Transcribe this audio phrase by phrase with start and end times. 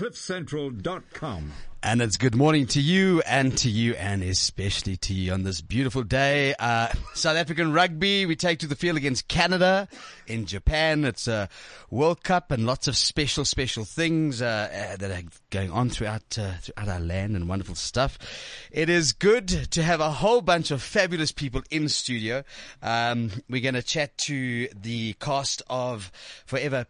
[0.00, 1.52] cliffcentral.com.
[1.82, 5.60] And it's good morning to you and to you and especially to you on this
[5.60, 6.54] beautiful day.
[6.58, 9.88] Uh, South African rugby, we take to the field against Canada
[10.26, 11.04] in Japan.
[11.04, 11.50] It's a
[11.90, 16.38] World Cup and lots of special, special things uh, uh, that are going on throughout,
[16.38, 18.18] uh, throughout our land and wonderful stuff.
[18.70, 22.42] It is good to have a whole bunch of fabulous people in studio.
[22.82, 26.10] Um, we're going to chat to the cast of
[26.46, 26.86] Forever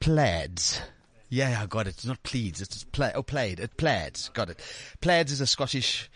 [0.00, 0.80] Plaids.
[1.28, 1.94] Yeah, I got it.
[1.94, 2.60] It's not pleads.
[2.60, 3.12] It's play.
[3.14, 3.60] Oh, played.
[3.60, 4.28] It plaids.
[4.30, 4.60] Got it.
[5.00, 6.08] Plaids is a Scottish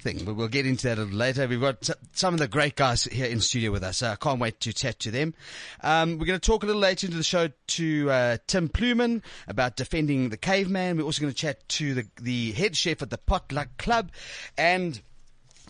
[0.00, 1.46] thing, but we'll get into that a little later.
[1.46, 4.02] We've got some of the great guys here in studio with us.
[4.02, 5.34] I can't wait to chat to them.
[5.82, 9.22] Um, we're going to talk a little later into the show to uh, Tim Plewman
[9.46, 10.96] about defending the caveman.
[10.96, 14.10] We're also going to chat to the the head chef at the Potluck Club
[14.56, 15.00] and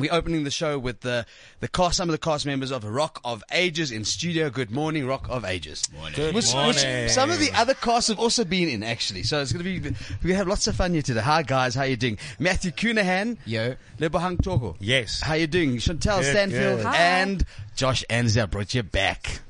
[0.01, 1.27] we're opening the show with the
[1.61, 4.51] the cast, some of the cast members of Rock of Ages in studio.
[4.51, 5.89] Good morning, Rock of Ages.
[5.93, 6.13] Morning.
[6.15, 6.75] Good which, morning.
[6.75, 9.71] Which some of the other casts have also been in actually, so it's going to
[9.71, 11.21] be we're going to have lots of fun here today.
[11.21, 12.19] Hi guys, how you doing?
[12.39, 15.21] Matthew Cunahan, yo, Lebohang Toko, yes.
[15.21, 15.77] How you doing?
[15.77, 16.95] Chantel good, Stanfield good.
[16.95, 17.45] and
[17.77, 19.41] Josh Anza brought you back.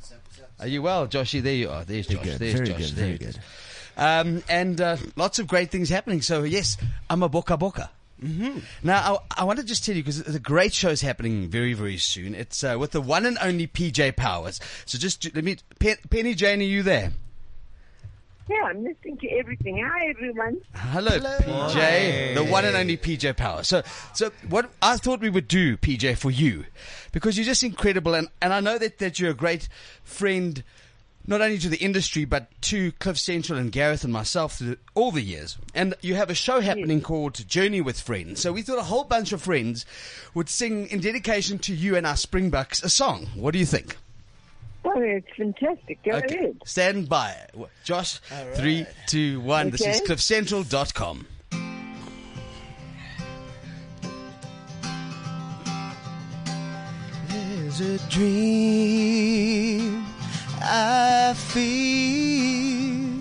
[0.58, 1.42] Are you well, Joshy?
[1.42, 1.84] There you are.
[1.84, 2.22] There's Josh.
[2.22, 2.38] Good.
[2.38, 2.77] There's Very Josh.
[2.77, 2.97] Good.
[2.97, 3.38] There Very good.
[3.97, 6.22] Um, and uh, lots of great things happening.
[6.22, 6.77] So yes,
[7.08, 7.88] I'm a boka boka.
[8.22, 8.58] Mm-hmm.
[8.82, 11.72] Now, I, I, want to just tell you because the great show is happening very,
[11.72, 12.34] very soon.
[12.34, 14.60] It's uh, with the one and only PJ Powers.
[14.84, 17.12] So just let me, Pen, Penny Jane, are you there?
[18.50, 19.82] Yeah, I'm listening to everything.
[19.86, 20.60] Hi, everyone.
[20.74, 21.38] Hello, Hello.
[21.38, 22.34] PJ, Hi.
[22.34, 23.68] the one and only PJ Powers.
[23.68, 23.82] So,
[24.12, 26.64] so what I thought we would do, PJ, for you,
[27.12, 29.68] because you're just incredible, and, and I know that, that you're a great
[30.02, 30.64] friend
[31.31, 35.12] not only to the industry but to Cliff Central and Gareth and myself through all
[35.12, 35.56] the years.
[35.75, 37.06] And you have a show happening yes.
[37.06, 38.41] called Journey with Friends.
[38.41, 39.87] So we thought a whole bunch of friends
[40.34, 43.28] would sing in dedication to you and our Springboks a song.
[43.37, 43.97] What do you think?
[44.84, 46.03] Oh, it's fantastic.
[46.03, 46.37] Go okay.
[46.37, 46.56] ahead.
[46.64, 47.37] Stand by.
[47.84, 48.56] Josh, right.
[48.56, 49.69] three, two, one.
[49.69, 49.77] Okay.
[49.77, 51.27] This is cliffcentral.com.
[57.28, 60.00] There's a dream
[60.62, 63.21] I feel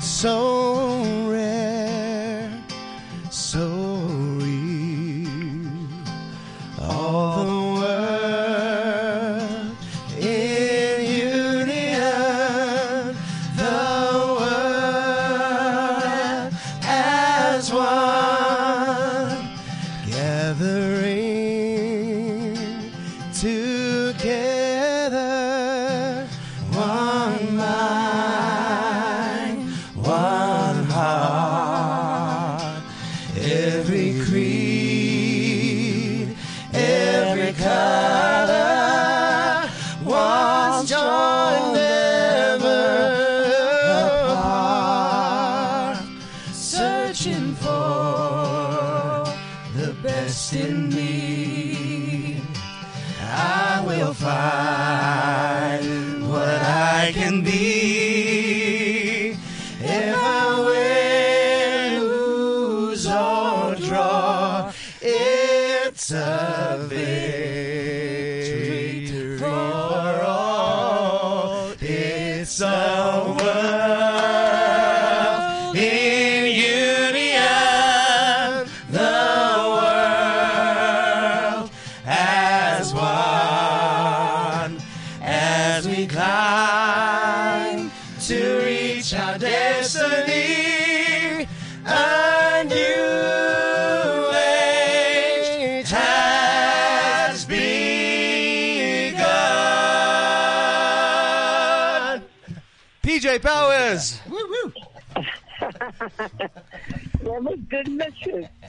[0.00, 1.21] so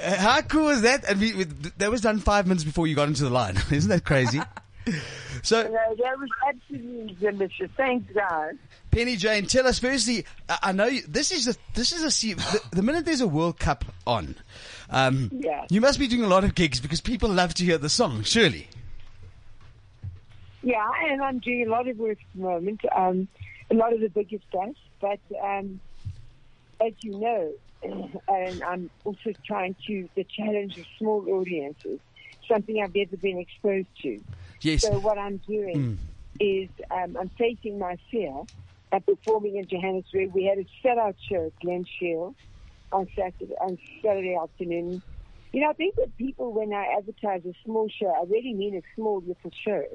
[0.03, 1.03] how cool is that?
[1.09, 1.43] And we, we,
[1.77, 3.57] that was done five minutes before you got into the line.
[3.71, 4.41] Isn't that crazy?
[5.43, 7.69] So no, that was absolutely delicious.
[7.75, 8.53] Thanks, guys.
[8.91, 10.25] Penny Jane, tell us firstly.
[10.47, 13.59] I know you, this is a this is a the, the minute there's a World
[13.59, 14.35] Cup on,
[14.89, 15.65] um, yeah.
[15.69, 18.23] you must be doing a lot of gigs because people love to hear the song.
[18.23, 18.69] Surely.
[20.61, 22.81] Yeah, and I'm doing a lot of work at the moment.
[22.95, 23.27] Um,
[23.69, 25.81] a lot of the biggest stuff, but um,
[26.79, 27.51] as you know,
[27.83, 31.99] and I'm also trying to the challenge of small audiences,
[32.47, 34.19] something I've never been exposed to.
[34.61, 34.81] Yes.
[34.81, 35.97] So what I'm doing mm.
[36.39, 38.33] is um, I'm facing my fear
[38.91, 40.33] and performing in Johannesburg.
[40.33, 42.35] We had a sellout show at Glen Shield
[42.91, 45.01] on Saturday on Saturday afternoon.
[45.51, 48.75] You know, I think that people, when I advertise a small show, I really mean
[48.75, 49.85] a small little show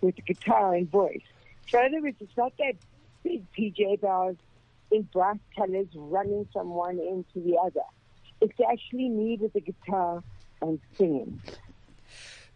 [0.00, 1.22] with a guitar and voice.
[1.68, 2.74] So in other words, it's not that
[3.22, 4.36] big PJ Powers
[4.90, 7.80] in bright colors running from one end to the other.
[8.40, 10.22] It's actually me with the guitar
[10.60, 11.40] and singing.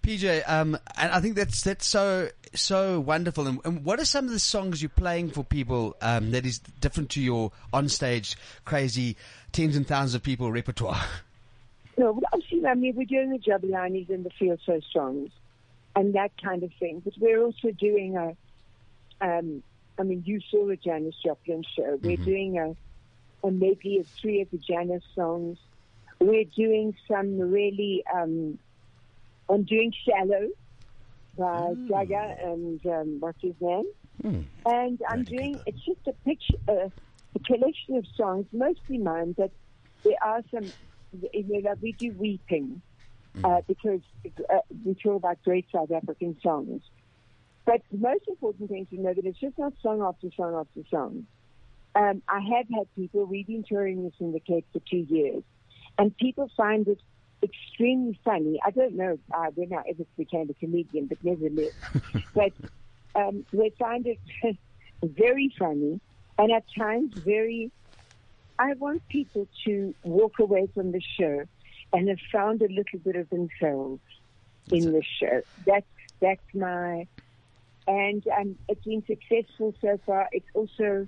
[0.02, 3.46] PJ, um, and I think that's that's so so wonderful.
[3.46, 6.58] And, and, what are some of the songs you're playing for people um, that is
[6.58, 8.36] different to your onstage
[8.66, 9.16] crazy
[9.52, 11.02] tens and thousands of people repertoire?
[11.96, 15.30] No, obviously, I mean, we're doing the Jabulanis and the Feel So Strong
[15.96, 17.00] and that kind of thing.
[17.04, 18.36] But we're also doing a,
[19.20, 19.62] um,
[19.98, 21.98] I mean, you saw the Janis Joplin show.
[22.02, 22.24] We're mm-hmm.
[22.24, 25.58] doing a, a medley of three of the Janis songs.
[26.20, 28.58] We're doing some really, um,
[29.48, 30.48] I'm doing Shallow
[31.36, 31.88] by mm.
[31.88, 33.86] Gaga and um, what's his name?
[34.22, 34.44] Mm.
[34.64, 36.88] And I'm doing, it's just a picture, uh,
[37.34, 39.50] a collection of songs, mostly mine, but
[40.02, 40.70] there are some
[41.32, 42.80] you know, we do weeping
[43.42, 43.66] uh, mm.
[43.66, 44.00] because
[44.52, 46.82] uh, we talk about great South African songs.
[47.66, 50.86] But the most important thing to know that it's just not song after song after
[50.90, 51.26] song.
[51.94, 55.42] Um, I have had people, we've been touring this in the syndicate for two years,
[55.96, 57.00] and people find it
[57.42, 58.60] extremely funny.
[58.64, 61.72] I don't know uh, when I ever became a comedian, but nevertheless.
[62.34, 62.52] but
[63.14, 64.18] um, they find it
[65.04, 66.00] very funny
[66.38, 67.70] and at times very
[68.58, 71.42] I want people to walk away from the show
[71.92, 74.00] and have found a little bit of themselves
[74.70, 75.40] in the show.
[75.66, 75.86] That's
[76.20, 77.06] that's my,
[77.86, 80.28] and um, it's been successful so far.
[80.32, 81.06] It's also,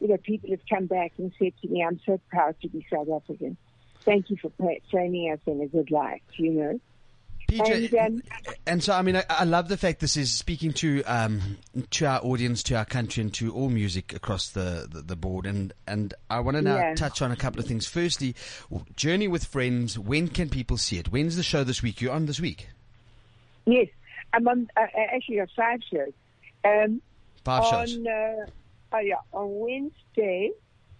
[0.00, 2.86] you know, people have come back and said to me, "I'm so proud to be
[2.92, 3.56] South African.
[4.02, 4.50] Thank you for
[4.90, 6.80] training us in a good life." You know.
[7.48, 10.72] PJ, and, um, and, so I mean, I, I, love the fact this is speaking
[10.74, 11.58] to um,
[11.90, 15.46] to our audience, to our country, and to all music across the, the, the board.
[15.46, 16.94] And and I want to now yeah.
[16.94, 17.86] touch on a couple of things.
[17.86, 18.34] Firstly,
[18.96, 19.98] Journey with Friends.
[19.98, 21.08] When can people see it?
[21.08, 22.00] When's the show this week?
[22.00, 22.68] You're on this week.
[23.66, 23.88] Yes,
[24.32, 24.68] I'm on.
[24.76, 26.12] Uh, actually, got five shows.
[26.64, 27.02] Um,
[27.44, 28.06] five on, shows.
[28.06, 28.46] Uh,
[28.92, 30.52] oh yeah, on Wednesday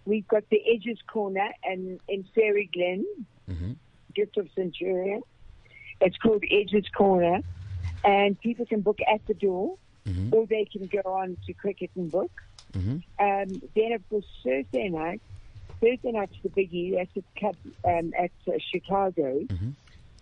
[0.05, 3.05] we've got the Edges Corner and in Faerie Glen,
[3.49, 3.73] mm-hmm.
[4.13, 5.21] Gift of Centurion.
[6.01, 7.41] It's called Edge's Corner,
[8.03, 10.33] and people can book at the door, mm-hmm.
[10.33, 12.31] or they can go on to Quicket and book.
[12.73, 12.97] Mm-hmm.
[13.23, 15.21] Um, then, of course, Thursday night,
[15.79, 16.95] Thursday night's the biggie.
[16.95, 17.55] That's at,
[17.85, 19.69] um, at uh, Chicago, mm-hmm.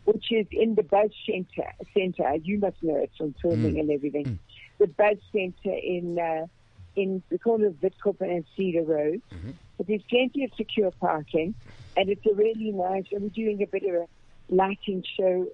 [0.06, 1.72] Which is in the Buzz Center.
[1.94, 3.80] Center, you must know it from filming mm.
[3.82, 4.26] and everything.
[4.26, 4.38] Mm.
[4.80, 6.48] The Buzz Center in uh,
[6.96, 9.22] in the corner of Witkoppen and Cedar Road.
[9.34, 9.52] Mm-hmm.
[9.78, 11.56] But there's plenty of secure parking,
[11.96, 13.06] and it's a really nice.
[13.12, 14.08] And we're doing a bit of a
[14.50, 15.48] lighting show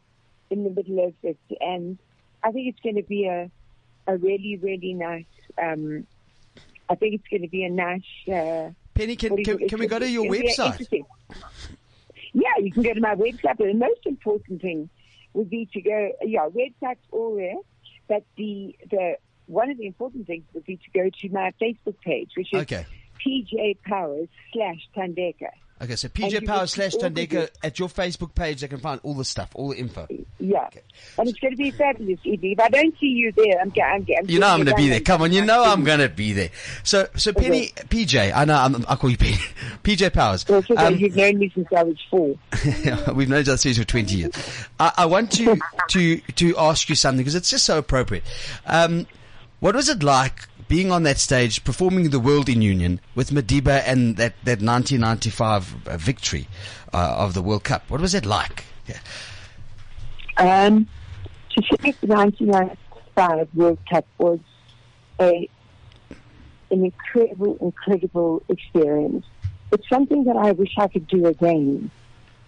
[0.50, 1.38] in the middle of it.
[1.59, 1.97] And
[2.43, 3.50] I think it's going to be a,
[4.07, 5.25] a really, really nice,
[5.61, 6.07] um,
[6.89, 8.01] I think it's going to be a nice.
[8.27, 11.05] Uh, Penny, can, can, can we go to your website?
[12.38, 13.57] Yeah, you can go to my website.
[13.57, 14.92] But the most important thing
[15.34, 17.56] would be to go, yeah, website's all there.
[18.07, 19.16] But the, the,
[19.48, 22.62] one of the important things would be to go to my Facebook page, which is
[22.62, 22.86] okay.
[23.25, 25.50] PJ Powers slash Thandeka.
[25.79, 29.24] Okay, so PJ Power slash Thandeka at your Facebook page, they can find all the
[29.24, 30.07] stuff, all the info.
[30.39, 30.81] Yeah, okay.
[31.19, 32.53] and it's going to be fabulous, Evie.
[32.53, 34.89] If I don't see you there, I'm, I'm, I'm You know I'm going to be
[34.89, 35.01] there.
[35.01, 36.50] Come on, you know I'm going to be there.
[36.83, 38.06] So, so Penny, okay.
[38.06, 39.33] PJ, I know I'm, i call you Penny.
[39.83, 40.47] PJ Powers.
[40.47, 42.35] Well, um, you've known me since I was four.
[43.13, 44.31] we've known each other for 20 years.
[44.79, 45.59] I, I, want to
[45.89, 48.24] to to ask you something because it's just so appropriate.
[48.65, 49.06] Um,
[49.59, 53.83] what was it like being on that stage, performing the World in Union with Madiba
[53.85, 56.47] and that, that 1995 uh, victory
[56.93, 57.89] uh, of the World Cup.
[57.89, 58.65] What was it like?
[58.88, 59.00] Yeah.
[60.38, 60.88] Um,
[61.55, 64.39] to finish the 1995 World Cup was
[65.19, 65.50] a
[66.69, 69.25] an incredible, incredible experience.
[69.71, 71.89] It's something that I wish I could do again.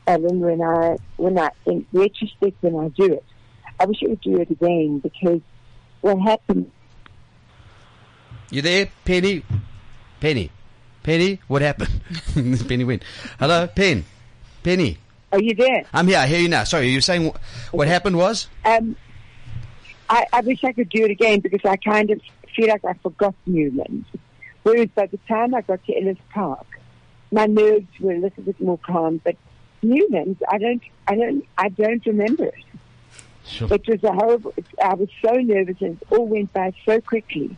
[0.07, 3.23] And when I, when I, in retrospect, when I do it,
[3.79, 5.41] I wish I could do it again because
[6.01, 6.69] what happened
[8.51, 9.44] you there, Penny?
[10.20, 10.51] Penny?
[11.03, 11.39] Penny?
[11.48, 12.01] What happened?
[12.68, 13.03] Penny went.
[13.39, 14.06] Hello, Pen?
[14.63, 14.98] Penny?
[15.32, 15.86] Are you there?
[15.94, 16.18] I'm here.
[16.18, 16.63] I hear you now.
[16.63, 17.34] Sorry, you were saying
[17.72, 18.48] what happened was?
[18.65, 18.96] Um,
[20.10, 22.20] I, I wish I could do it again because I kind of
[22.56, 24.08] feel like I forgot Newlands.
[24.63, 26.65] Whereas by the time I got to Ellis Park,
[27.32, 29.22] my nerves were a little bit more calm.
[29.24, 29.36] But
[29.84, 32.56] Newlands, I don't, I don't, I don't remember it.
[33.46, 33.72] Sure.
[33.72, 34.53] It was a horrible.
[34.84, 37.56] I was so nervous, and it all went by so quickly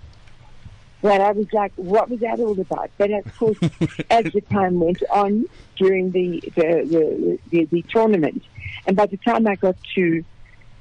[1.02, 2.92] that I was like, what was that all about?
[2.98, 3.58] But of course,
[4.10, 8.44] as the time went on during the the, the, the, the tournament,
[8.86, 10.24] and by the time I got to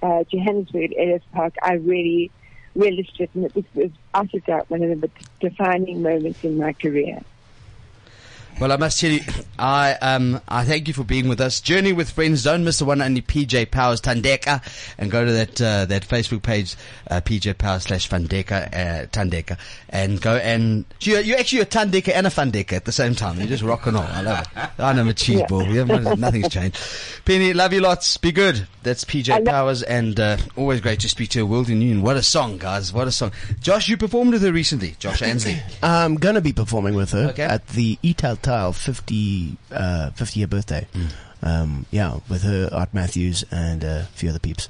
[0.03, 2.31] uh, Johannesburg Ellis Park, I really
[2.75, 5.11] realized it, and it was, was out of doubt one of the
[5.41, 7.21] defining moments in my career.
[8.61, 9.21] Well, I must tell you,
[9.59, 11.63] I um, I thank you for being with us.
[11.63, 12.45] Journey with friends.
[12.45, 14.63] Don't miss the one and only PJ Powers Thandeka,
[14.99, 16.77] and go to that uh, that Facebook page,
[17.11, 22.13] uh, PJ Powers slash Fandeka uh, Thandeka, and go and you you're actually a Thandeka
[22.15, 23.39] and a Fandeka at the same time.
[23.39, 24.05] You're just rocking on.
[24.05, 24.71] I love it.
[24.79, 25.47] I'm a cheese Yeah.
[25.47, 25.65] ball.
[25.65, 26.79] Nothing's changed.
[27.25, 28.19] Penny, love you lots.
[28.19, 28.67] Be good.
[28.83, 32.03] That's PJ Powers, and uh, always great to speak to a world in union.
[32.03, 32.93] What a song, guys!
[32.93, 33.33] What a song.
[33.63, 34.97] Josh, you performed with her recently.
[34.99, 35.61] Josh Ansley.
[35.83, 37.43] I'm gonna be performing with her Okay.
[37.45, 40.85] at the Etal Tile 50 uh, 50 year birthday.
[41.41, 44.69] Um, yeah, with her, Art Matthews, and uh, a few other peeps.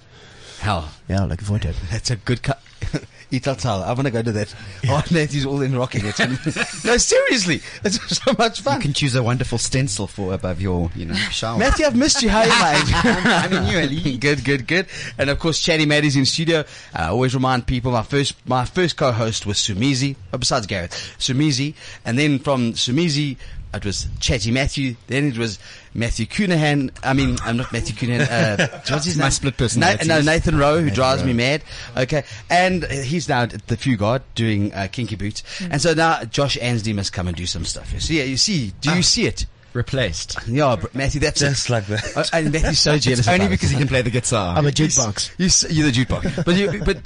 [0.61, 1.77] Hell, Yeah, looking forward to it.
[1.91, 2.61] That's a good cut.
[3.33, 3.83] Italtile.
[3.83, 4.55] I want to go to that.
[4.91, 6.03] Art Matthew's all in rocking.
[6.05, 6.19] It's
[6.85, 7.63] no, seriously.
[7.83, 8.77] It's so much fun.
[8.77, 11.59] You can choose a wonderful stencil for above your, you know, shower.
[11.59, 12.29] Matthew, I've missed you.
[12.29, 12.95] How are you, mate?
[13.05, 14.19] I mean, you, Ali.
[14.19, 14.89] good, good, good.
[15.17, 16.65] And of course, Chatty Maddie's in studio.
[16.95, 21.73] I always remind people my first, my first co-host was Somizi, oh, besides Gareth, Somizi.
[22.05, 23.39] And then from Somizi,
[23.75, 24.97] it was Chatty Matthew.
[25.07, 25.59] Then it was
[25.95, 26.91] Matthew Cunahan.
[27.05, 28.61] I mean, I'm not Matthew Cunahan.
[28.61, 29.31] Uh, what's his My name?
[29.31, 31.29] split Na- no, Nathan Rowe, who drives Rowe.
[31.29, 31.63] me mad.
[31.97, 32.25] Okay.
[32.49, 35.43] And he's now at the Fugard doing uh, Kinky Boots.
[35.61, 37.93] And so now Josh Ansley must come and do some stuff.
[37.93, 39.47] You see, you see, do you see it?
[39.73, 40.37] Replaced.
[40.49, 41.73] Yeah, Matthew, that's Just it.
[41.73, 42.17] like that.
[42.17, 43.29] Uh, and Matthew's so jealous.
[43.29, 43.51] Only about it.
[43.51, 44.59] because he can play the guitar.
[44.59, 45.31] I'm a jukebox.
[45.39, 46.45] You, you're the jukebox.
[46.45, 46.99] but you, but,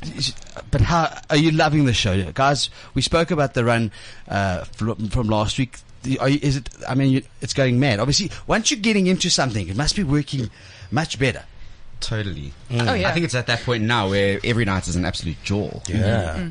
[0.70, 2.70] but how are you loving the show, guys?
[2.94, 3.92] We spoke about the run
[4.28, 5.76] uh, from last week.
[6.04, 6.70] The- Are you, is it?
[6.88, 7.98] I mean, you, it's going mad.
[8.00, 10.50] Obviously, once you're getting into something, it must be working
[10.90, 11.42] much better.
[12.00, 12.52] Totally.
[12.70, 12.88] Mm.
[12.90, 13.08] Oh, yeah.
[13.08, 15.80] I think it's at that point now where every night is an absolute jaw.
[15.88, 15.96] Yeah.
[16.36, 16.48] Mm-hmm.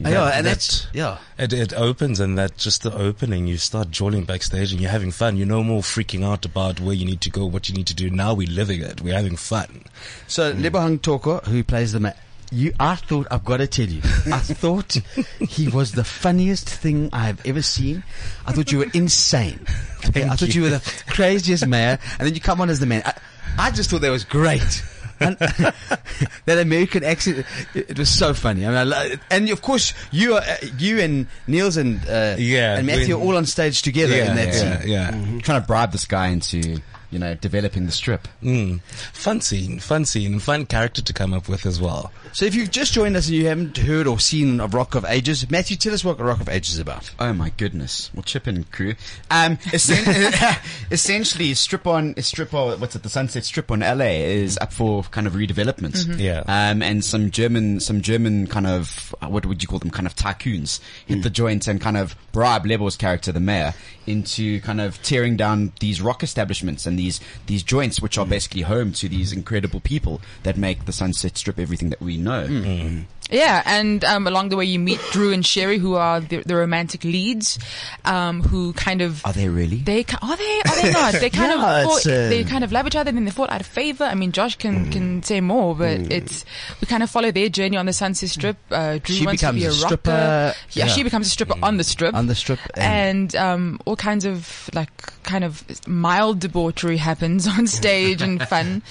[0.00, 0.06] Mm-hmm.
[0.06, 1.18] yeah, That- and that's yeah.
[1.38, 5.12] It, it opens and that just the opening, you start jawling backstage and you're having
[5.12, 5.36] fun.
[5.36, 7.94] You're no more freaking out about where you need to go, what you need to
[7.94, 8.10] do.
[8.10, 9.02] Now we're living it.
[9.02, 9.84] We're having fun.
[10.26, 10.62] So mm.
[10.62, 12.12] Lebohang Toko, who plays the ma-
[12.54, 14.00] you, I thought I've got to tell you,
[14.32, 14.92] I thought
[15.40, 18.02] he was the funniest thing I have ever seen.
[18.46, 19.60] I thought you were insane.
[20.06, 20.62] Okay, I thought you.
[20.62, 23.02] were the craziest mayor, and then you come on as the man.
[23.04, 23.14] I,
[23.58, 24.82] I just thought that was great.
[25.20, 28.66] And that American accent, it, it was so funny.
[28.66, 32.76] I mean, I, and of course you, are, uh, you and Niels and uh, Yeah,
[32.76, 34.90] and Matthew are all on stage together in that yeah, scene.
[34.90, 35.10] yeah.
[35.42, 36.80] Trying to bribe this guy into,
[37.12, 38.26] you know, developing the strip.
[38.42, 38.80] Mm.
[39.12, 42.12] Fun scene, fun scene, and fun character to come up with as well.
[42.34, 45.04] So if you've just joined us and you haven't heard or seen of Rock of
[45.04, 47.12] Ages, Matthew, tell us what Rock of Ages is about.
[47.20, 48.10] Oh my goodness!
[48.12, 48.96] Well, chip in crew.
[49.30, 50.34] Um, essen-
[50.90, 53.04] essentially, strip on strip on what's it?
[53.04, 56.18] The Sunset Strip on LA is up for kind of redevelopment.
[56.18, 56.42] Yeah.
[56.48, 59.90] Um, and some German, some German kind of what would you call them?
[59.90, 63.74] Kind of tycoons hit the joint and kind of bribe Lebo's character, the mayor,
[64.08, 68.62] into kind of tearing down these rock establishments and these these joints, which are basically
[68.62, 73.02] home to these incredible people that make the Sunset Strip everything that we know.
[73.30, 76.54] Yeah, and um, along the way you meet Drew and Sherry, who are the, the
[76.54, 77.58] romantic leads,
[78.04, 79.78] um, who kind of Are they really?
[79.78, 81.14] they are they are they not?
[81.14, 83.46] They kind Yeah, of fought, uh, they kind of love each other, then they fall
[83.48, 84.04] out of favor.
[84.04, 86.44] I mean, Josh can can say more, but it's
[86.82, 88.58] we kind of follow their journey on the Sunset Strip.
[88.70, 89.86] Uh, Drew She wants to be a, a rocker.
[89.86, 90.10] stripper.
[90.10, 90.86] Yeah, Yeah.
[90.88, 92.14] she becomes a stripper on the strip.
[92.14, 94.90] On the strip, and- and um, all kinds of like
[95.24, 98.82] kind of mild debauchery happens on stage and fun.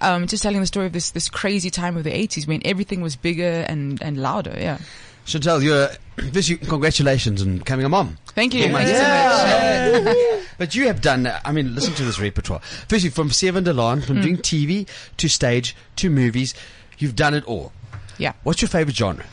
[0.00, 3.00] Um, just telling the story of this this crazy time of the eighties when everything
[3.02, 4.54] was bigger and and louder.
[4.58, 4.78] Yeah.
[5.24, 5.88] Chantal, you're
[6.32, 8.18] firstly, congratulations on becoming a mom.
[8.34, 8.68] Thank you.
[8.70, 10.16] My Thank you so much.
[10.58, 12.58] But you have done, I mean, listen to this repertoire.
[12.88, 14.06] Firstly, from Seven Delan, Hmm.
[14.06, 16.54] from doing TV to stage to movies,
[16.98, 17.72] you've done it all.
[18.18, 18.32] Yeah.
[18.42, 19.24] What's your favorite genre?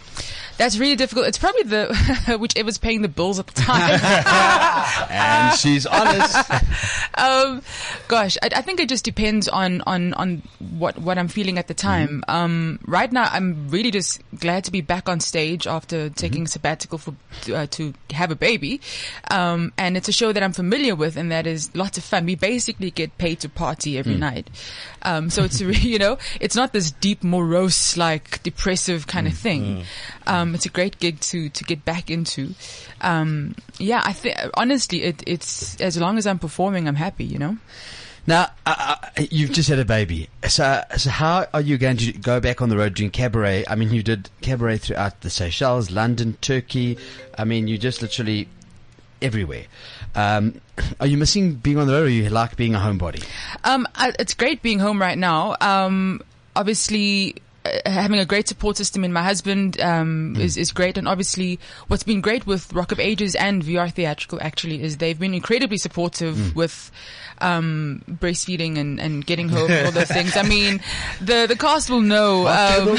[0.59, 1.25] That's really difficult.
[1.25, 3.99] It's probably the whichever's paying the bills at the time.
[5.09, 6.35] And she's honest.
[7.15, 7.61] um,
[8.07, 10.41] gosh, I, I think it just depends on on on
[10.77, 12.23] what what I'm feeling at the time.
[12.27, 16.97] Um, right now, I'm really just glad to be back on stage after taking sabbatical
[16.97, 17.15] for
[17.53, 18.81] uh, to have a baby,
[19.31, 22.25] um, and it's a show that I'm familiar with, and that is lots of fun.
[22.25, 24.49] We basically get paid to party every night,
[25.03, 29.85] um, so it's you know it's not this deep morose like depressive kind of thing.
[30.27, 32.53] Um, it's a great gig to to get back into.
[33.01, 37.25] Um, yeah, I think honestly, it, it's as long as I'm performing, I'm happy.
[37.25, 37.57] You know.
[38.27, 40.29] Now, uh, uh, you've just had a baby.
[40.47, 43.65] So, so how are you going to go back on the road doing cabaret?
[43.67, 46.99] I mean, you did cabaret throughout the Seychelles, London, Turkey.
[47.37, 48.47] I mean, you just literally
[49.21, 49.65] everywhere.
[50.15, 50.61] Um,
[50.99, 53.25] are you missing being on the road or you like being a homebody?
[53.63, 55.55] Um, I, it's great being home right now.
[55.59, 56.21] Um,
[56.55, 57.35] obviously,
[57.85, 62.03] having a great support system in my husband um, is is great, and obviously what's
[62.03, 66.55] been great with Rock of Ages and VR Theatrical actually is they've been incredibly supportive
[66.55, 66.91] with
[67.41, 70.35] um, breastfeeding and, and getting home and all those things.
[70.35, 70.81] I mean,
[71.21, 72.47] the the cast will know.
[72.47, 72.85] Um,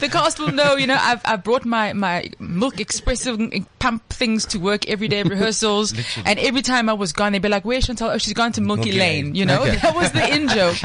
[0.00, 0.76] the cast will know.
[0.76, 5.20] You know, I've I've brought my my milk espresso pump things to work every day
[5.20, 5.94] at rehearsals,
[6.24, 8.10] and every time I was gone, they'd be like, "Where's Chantal?
[8.10, 9.34] Oh, she's gone to Milky, Milky Lane." Lane.
[9.34, 9.76] You know, Okay.
[9.76, 10.76] that was the in joke.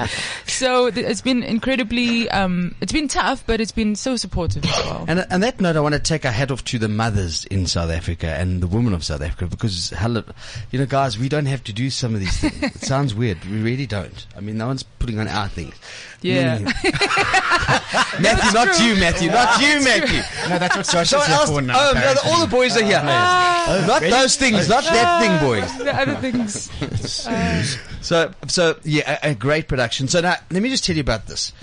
[0.47, 2.29] So th- it's been incredibly.
[2.35, 5.05] Um, it's been tough, but it's been so supportive as well.
[5.07, 7.65] And on that note, I want to take a hat off to the mothers in
[7.65, 10.21] South Africa and the women of South Africa because, hello,
[10.69, 12.61] you know, guys, we don't have to do some of these things.
[12.61, 13.43] it sounds weird.
[13.45, 14.27] We really don't.
[14.35, 15.75] I mean, no one's putting on our things.
[16.21, 16.59] Yeah.
[16.59, 16.65] Mm.
[18.21, 20.49] Matthew, not you, Matthew, not you, Matthew.
[20.49, 21.49] No, that's what Sasha's Someone here else.
[21.49, 21.73] for now.
[21.77, 22.31] Oh, no, apparently.
[22.31, 23.01] all the boys are here.
[23.01, 25.77] not those things, not that thing, boys.
[25.77, 26.69] the other things.
[28.05, 30.07] So, so yeah, a, a great production.
[30.07, 31.53] So now, let me just tell you about this.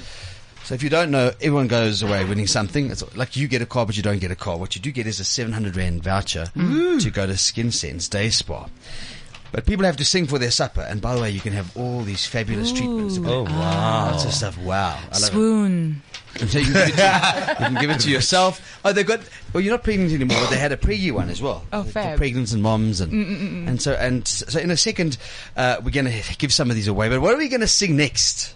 [0.65, 2.91] So if you don't know, everyone goes away winning something.
[2.91, 4.57] It's like you get a car, but you don't get a car.
[4.57, 7.03] What you do get is a 700 rand voucher mm.
[7.03, 8.69] to go to Skin Sense Day Spa.
[9.53, 10.81] But people have to sing for their supper.
[10.81, 13.19] And by the way, you can have all these fabulous treatments.
[13.19, 13.51] Oh wow!
[13.51, 14.59] Ah, lots of stuff.
[14.59, 14.99] Wow.
[15.13, 15.17] I.
[15.17, 16.03] Swoon.
[16.47, 18.81] So you can, give it to, you can give it to yourself.
[18.87, 19.21] Oh, they've got.
[19.53, 21.63] Well, you're not pregnant anymore, but they had a preggy one as well.
[21.75, 22.19] Oh, For fab.
[22.19, 24.59] pregnants and moms, and mm, mm, and so and so.
[24.59, 25.19] In a second,
[25.59, 27.11] uh, we're going to give some of these away.
[27.11, 28.55] But what are we going to sing next?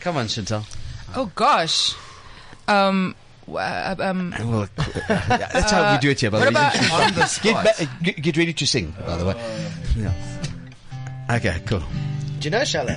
[0.00, 0.64] Come on, Chantal.
[1.16, 1.94] Oh gosh.
[2.66, 3.14] Um.
[3.48, 4.34] uh, um.
[4.38, 4.68] Well,
[5.08, 6.30] that's how we do it here.
[6.30, 6.60] By the what way.
[6.60, 8.94] about- On the Get, ba- get, get ready to sing.
[9.06, 9.34] By the way.
[9.96, 10.12] Yeah.
[11.36, 11.60] Okay.
[11.66, 11.80] Cool.
[11.80, 12.96] Do you know Shallow?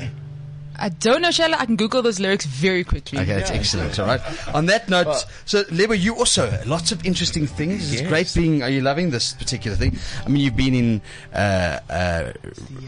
[0.84, 1.58] I don't know, Shallow.
[1.58, 3.20] I can Google those lyrics very quickly.
[3.20, 4.00] Okay, that's excellent.
[4.00, 4.20] All right.
[4.56, 7.92] On that note, so Lebo, you also lots of interesting things.
[7.94, 8.10] It's Yes.
[8.10, 8.64] great being.
[8.64, 9.98] Are you loving this particular thing?
[10.26, 11.02] I mean, you've been in
[11.34, 12.34] uh, uh,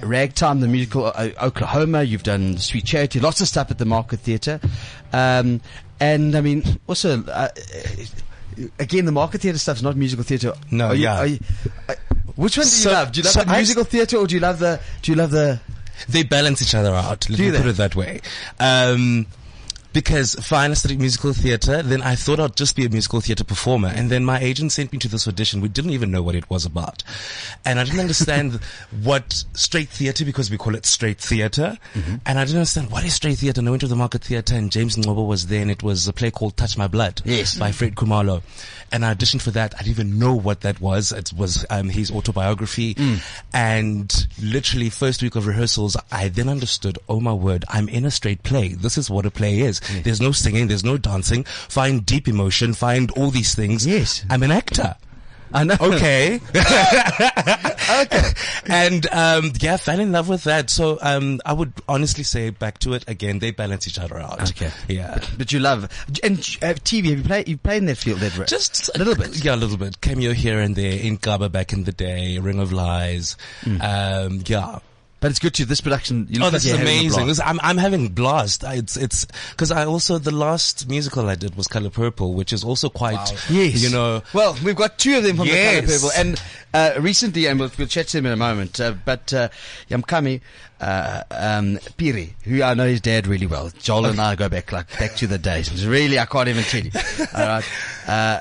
[0.02, 2.02] Ragtime, the musical, uh, Oklahoma.
[2.04, 4.60] You've done Sweet Charity, lots of stuff at the Market Theatre,
[5.14, 5.62] um,
[6.00, 7.24] and I mean, also.
[7.24, 7.50] Uh,
[8.78, 10.54] Again, the market theatre stuff is not musical theatre.
[10.70, 11.18] No, Are you- yeah.
[11.18, 11.40] are you-
[11.90, 11.96] uh,
[12.36, 13.12] which one do you So- love?
[13.12, 14.80] Do you love so the musical theatre or do you love the?
[15.02, 15.60] Do you love the?
[16.10, 17.30] They balance each other out.
[17.30, 17.58] Let Do me they?
[17.58, 18.22] put it that way.
[18.60, 19.26] Um,
[19.94, 21.84] because fine, I studied musical theatre.
[21.84, 23.90] Then I thought I'd just be a musical theatre performer.
[23.90, 25.62] And then my agent sent me to this audition.
[25.62, 27.04] We didn't even know what it was about.
[27.64, 28.54] And I didn't understand
[29.04, 32.16] what straight theatre, because we call it straight theater mm-hmm.
[32.26, 33.60] And I didn't understand what is straight theatre.
[33.60, 36.08] And I went to the market theatre and James Ngcobo was there and it was
[36.08, 37.22] a play called Touch My Blood.
[37.24, 37.58] Yes.
[37.58, 37.74] By mm-hmm.
[37.76, 38.42] Fred Khumalo.
[38.92, 39.74] And I auditioned for that.
[39.76, 41.12] I didn't even know what that was.
[41.12, 42.94] It was, um, his autobiography.
[42.96, 43.44] Mm.
[43.54, 48.12] And literally first week of rehearsals, I then understood, oh my word, I'm in a
[48.12, 48.70] straight play.
[48.70, 49.82] This is what a play is.
[50.04, 51.44] There's no singing, there's no dancing.
[51.44, 53.86] Find deep emotion, find all these things.
[53.86, 54.26] Yes.
[54.30, 54.96] I'm an actor.
[55.54, 55.78] I know.
[55.80, 56.40] Okay.
[56.56, 58.24] okay.
[58.66, 60.72] And um, yeah, fell in love with that.
[60.72, 63.38] So um, I would honestly say back to it again.
[63.40, 64.50] They balance each other out.
[64.50, 64.72] Okay.
[64.88, 65.20] Yeah.
[65.38, 65.84] But you love
[66.24, 67.10] and uh, TV.
[67.10, 67.48] Have you played?
[67.48, 69.44] You played in that field, that Just a little bit.
[69.46, 70.02] Yeah, a little bit.
[70.02, 73.38] Cameo here and there in Gaba back in the day, Ring of Lies.
[73.66, 74.80] Um, yeah.
[75.24, 76.28] But it's good to this production.
[76.30, 77.28] You look Oh, like this is having a amazing.
[77.28, 78.66] This, I'm, I'm having blast.
[78.66, 82.52] I- It's, it's, cause I also, the last musical I did was Color Purple, which
[82.52, 83.82] is also quite, Yes.
[83.82, 85.76] you know, Well, we've got two of them from Yes.
[85.76, 88.82] the Colour Purple, and uh, recently, and we'll, we'll chat to him in a moment.
[88.82, 89.48] Uh, but uh,
[89.90, 90.42] Yamkami
[90.82, 93.72] uh, um, Piri, who I know his dad really well.
[93.80, 95.72] Joel and I go back like back to the days.
[95.72, 96.92] It's really, I can't even tell you.
[97.34, 97.66] All right.
[98.06, 98.40] Uh,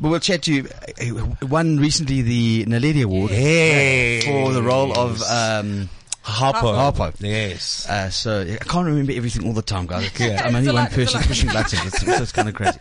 [0.00, 0.68] but we'll chat to you.
[0.98, 4.24] Uh, Won recently the Naledi Award Yes.
[4.24, 5.90] for the role of um,
[6.24, 6.74] Harpo.
[6.92, 7.12] Harpo.
[7.20, 7.86] Yes.
[7.88, 10.10] Uh, so I can't remember everything all the time, guys.
[10.18, 10.42] Yeah.
[10.44, 11.26] I'm only one lot, person lot.
[11.28, 11.84] pushing buttons.
[11.86, 12.78] It's, it's, it's kind of crazy.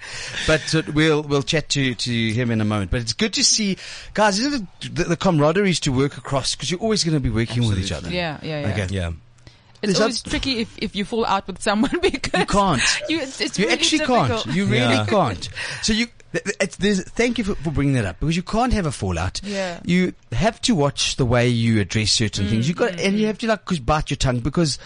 [0.47, 2.89] But uh, we'll we'll chat to to him in a moment.
[2.89, 3.77] But it's good to see,
[4.13, 4.39] guys.
[4.39, 7.29] Isn't it the, the camaraderie is to work across because you're always going to be
[7.29, 8.10] working with each other.
[8.10, 8.73] Yeah, yeah, yeah.
[8.73, 8.88] Okay.
[8.95, 9.12] Yeah.
[9.82, 12.82] It's Is always that- tricky if, if you fall out with someone because You can't.
[13.10, 14.27] You, it's, it's You really actually difficult.
[14.29, 14.56] can't.
[14.56, 15.06] You really Yeah.
[15.06, 15.49] can't.
[15.82, 18.43] So you, th- th- it's, there's, thank you for, for bringing that up because you
[18.43, 19.39] can't have a fallout.
[19.43, 19.80] Yeah.
[19.86, 22.67] You have to watch the way you address certain things.
[22.67, 23.06] You got, Mm-hmm.
[23.08, 24.78] and you have to like cause bite your tongue because,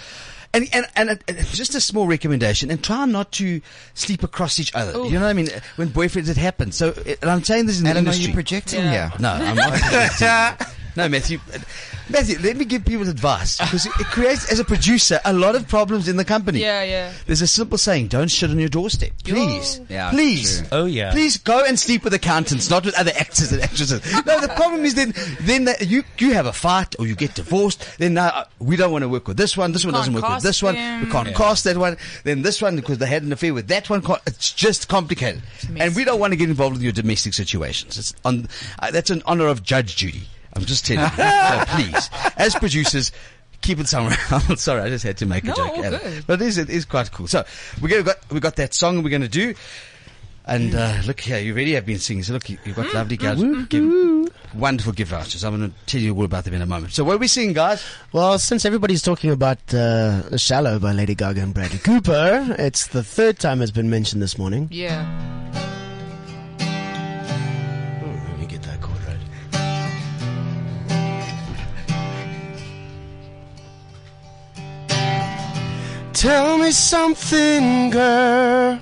[0.54, 1.16] and and and, uh,
[1.52, 3.60] just a small recommendation, and try not to
[3.96, 4.92] sleep across each other.
[5.06, 5.50] You know what I mean?
[5.76, 6.76] When boyfriends, it happens.
[6.78, 9.10] So, and I'm saying this in the Adam, are you projecting Yeah.
[9.10, 9.12] here?
[9.20, 10.62] No, I'm not.
[10.98, 11.40] projecting.
[11.40, 11.64] no, Matthew.
[12.10, 15.56] Matthew, let me give people advice because it, it creates, as a producer, a lot
[15.56, 16.62] of problems in the company.
[16.62, 17.12] Yeah, yeah.
[17.26, 20.68] There's a simple saying: "Don't shit on your doorstep." Please, Yeah, please, true.
[20.72, 21.12] Oh, yeah.
[21.12, 24.02] please go and sleep with accountants, not with other actors and actresses.
[24.26, 27.36] No, the problem is then, then that you you have a fight or you get
[27.36, 27.86] divorced.
[27.98, 29.74] Then now uh, we don't want to work with this one.
[29.74, 30.76] This one doesn't work with this one.
[30.76, 31.06] them.
[31.06, 31.34] We can't Yeah.
[31.34, 31.98] cast that one.
[32.24, 34.02] Then this one because they had an affair with that one.
[34.26, 35.42] It's just complicated,
[35.78, 37.98] and we don't want to get involved with your domestic situations.
[37.98, 38.48] It's on
[38.80, 40.24] uh, that's an honor of Judge Judy.
[40.58, 41.10] I'm just telling you.
[41.18, 43.12] so please, as producers.
[43.62, 44.62] keep it somewhere else.
[44.62, 45.78] Sorry, I just had to make a No, joke.
[45.78, 46.04] all at it.
[46.04, 46.28] good.
[46.28, 47.28] But it is, it is quite cool.
[47.28, 47.44] So
[47.82, 49.54] we're gonna got we got that song we're gonna do.
[50.50, 52.24] And uh, look here, you already have been singing.
[52.24, 55.44] So look, you- you've got lovely guys, give, wonderful gift vouchers.
[55.44, 56.94] I'm going to tell you all about them in a moment.
[56.94, 57.84] So what are we singing, guys?
[58.14, 63.04] Well, since everybody's talking about uh, "Shallow" by Lady Gaga and Bradley Cooper, it's the
[63.04, 64.70] third time it's been mentioned this morning.
[64.72, 65.04] Yeah.
[76.18, 78.80] Tell me something, girl.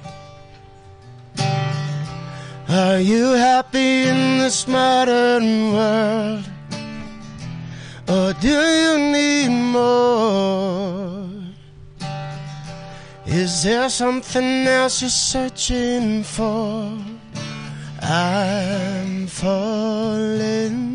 [2.69, 6.45] Are you happy in this modern world?
[8.07, 11.27] Or do you need more?
[13.25, 16.97] Is there something else you're searching for?
[18.01, 20.94] I'm falling.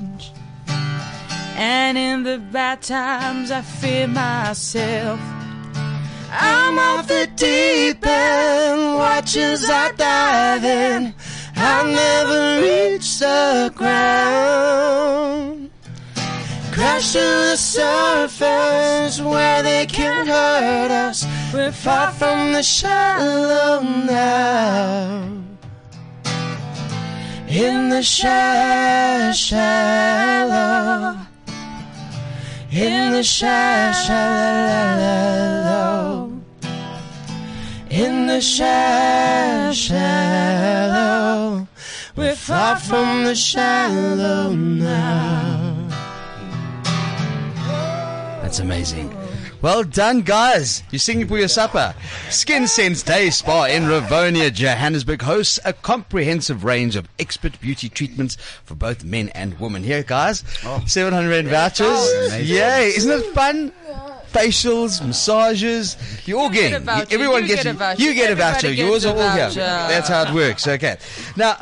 [1.55, 5.19] And in the bad times, I fear myself.
[6.31, 11.13] I'm off the deep end, watch as I dive in.
[11.55, 15.69] I'll never reach the ground.
[16.71, 21.25] Crash to the surface where they can't hurt us.
[21.53, 25.27] We're far from the shallow now.
[27.47, 29.31] In the shallow.
[32.71, 33.51] In the shallow.
[37.89, 41.67] In the shallow, shallow.
[42.15, 45.89] We're far from the shallow now.
[48.41, 49.20] That's amazing.
[49.61, 50.81] Well done, guys.
[50.89, 51.93] You're singing for your supper.
[52.29, 58.37] Skin Sense Day Spa in Rivonia, Johannesburg hosts a comprehensive range of expert beauty treatments
[58.63, 59.83] for both men and women.
[59.83, 60.43] Here, guys,
[60.87, 61.87] 700 Rand vouchers.
[61.87, 62.87] Oh, Yay.
[62.95, 63.71] Isn't it fun?
[64.31, 68.01] Facials, massages, you all get get, everyone You gets, get a voucher.
[68.01, 68.71] you get a voucher.
[68.71, 69.49] Yours a are all here.
[69.49, 70.65] That's how it works.
[70.65, 70.95] Okay.
[71.35, 71.57] Now,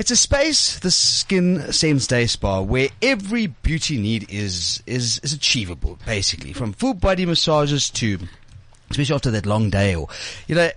[0.00, 5.34] it's a space, the Skin Sense Day Spa, where every beauty need is is is
[5.34, 8.18] achievable, basically, from full body massages to,
[8.90, 10.08] especially after that long day, or
[10.48, 10.70] you know,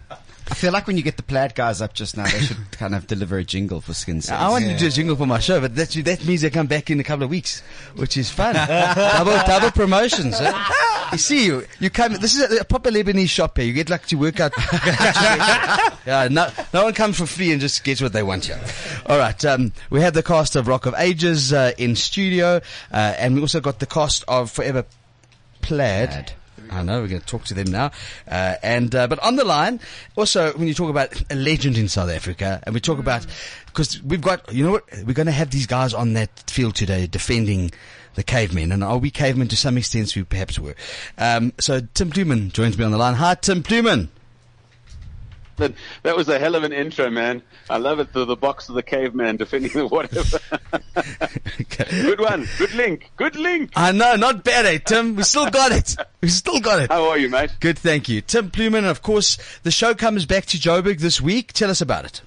[0.48, 2.94] I feel like when you get the plaid guys up just now, they should kind
[2.94, 4.40] of deliver a jingle for Skin Sense.
[4.40, 6.68] I wanted to do a jingle for my show, but that that means they come
[6.68, 7.62] back in a couple of weeks,
[7.96, 8.54] which is fun.
[8.68, 10.36] double double promotions.
[10.38, 11.08] Huh?
[11.12, 12.14] You see, you you come.
[12.14, 13.66] This is a, a proper Lebanese shop here.
[13.66, 14.52] You get like to work out.
[16.06, 18.60] yeah, no, no one comes for free and just gets what they want here.
[19.06, 22.60] All right, um, we have the cast of Rock of Ages uh, in studio,
[22.92, 24.84] uh, and we also got the cast of Forever
[25.60, 26.10] Plaid.
[26.10, 26.32] Plaid.
[26.70, 27.90] I know we're going to talk to them now,
[28.28, 29.80] uh, and uh, but on the line
[30.16, 33.26] also when you talk about a legend in South Africa, and we talk about
[33.66, 36.74] because we've got you know what we're going to have these guys on that field
[36.74, 37.70] today defending
[38.14, 40.14] the cavemen, and are we cavemen to some extent?
[40.16, 40.74] We perhaps were.
[41.18, 43.14] Um, so Tim Plewman joins me on the line.
[43.14, 44.08] Hi, Tim Plewman.
[45.66, 47.42] That, that was a hell of an intro, man.
[47.70, 48.12] I love it.
[48.12, 50.38] The, the box of the caveman defending the whatever.
[51.90, 52.46] Good one.
[52.58, 53.10] Good link.
[53.16, 53.70] Good link.
[53.74, 55.16] I know, not bad, eh, Tim?
[55.16, 55.96] We still got it.
[56.20, 56.90] We still got it.
[56.90, 57.56] How are you, mate?
[57.60, 58.20] Good, thank you.
[58.20, 61.52] Tim Plewman, of course, the show comes back to Joburg this week.
[61.52, 62.22] Tell us about it.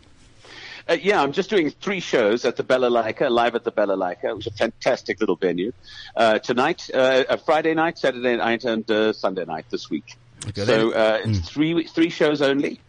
[0.88, 4.24] Uh, yeah, I'm just doing three shows at the Balalaika, live at the Balalaika.
[4.24, 5.72] It was a fantastic little venue.
[6.16, 10.18] Uh, tonight, uh, a Friday night, Saturday night, and uh, Sunday night this week.
[10.48, 11.30] Okay, so uh, Hmm.
[11.32, 12.80] it's three three shows only.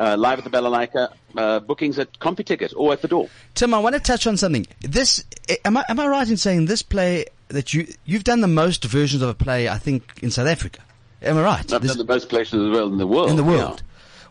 [0.00, 1.12] Uh, live at the Balalaika.
[1.36, 3.28] Uh, bookings at CompuTicket or at the door.
[3.54, 4.66] Tim, I want to touch on something.
[4.80, 8.40] This, eh, am I, am I right in saying this play that you, you've done
[8.40, 10.80] the most versions of a play, I think, in South Africa?
[11.22, 11.72] Am I right?
[11.72, 13.28] I've This- done the most places as well in the world.
[13.28, 13.48] in the yeah.
[13.50, 13.82] world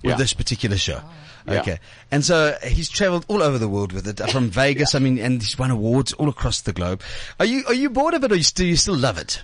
[0.04, 0.16] with Yeah.
[0.18, 1.02] this particular show.
[1.48, 1.62] Yeah.
[1.62, 1.80] Okay.
[2.12, 5.42] And so he's traveled all over the world with it, from Vegas, I mean, and
[5.42, 7.02] he's won awards all across the globe.
[7.40, 9.44] Are you, are you bored of it or do you still love it?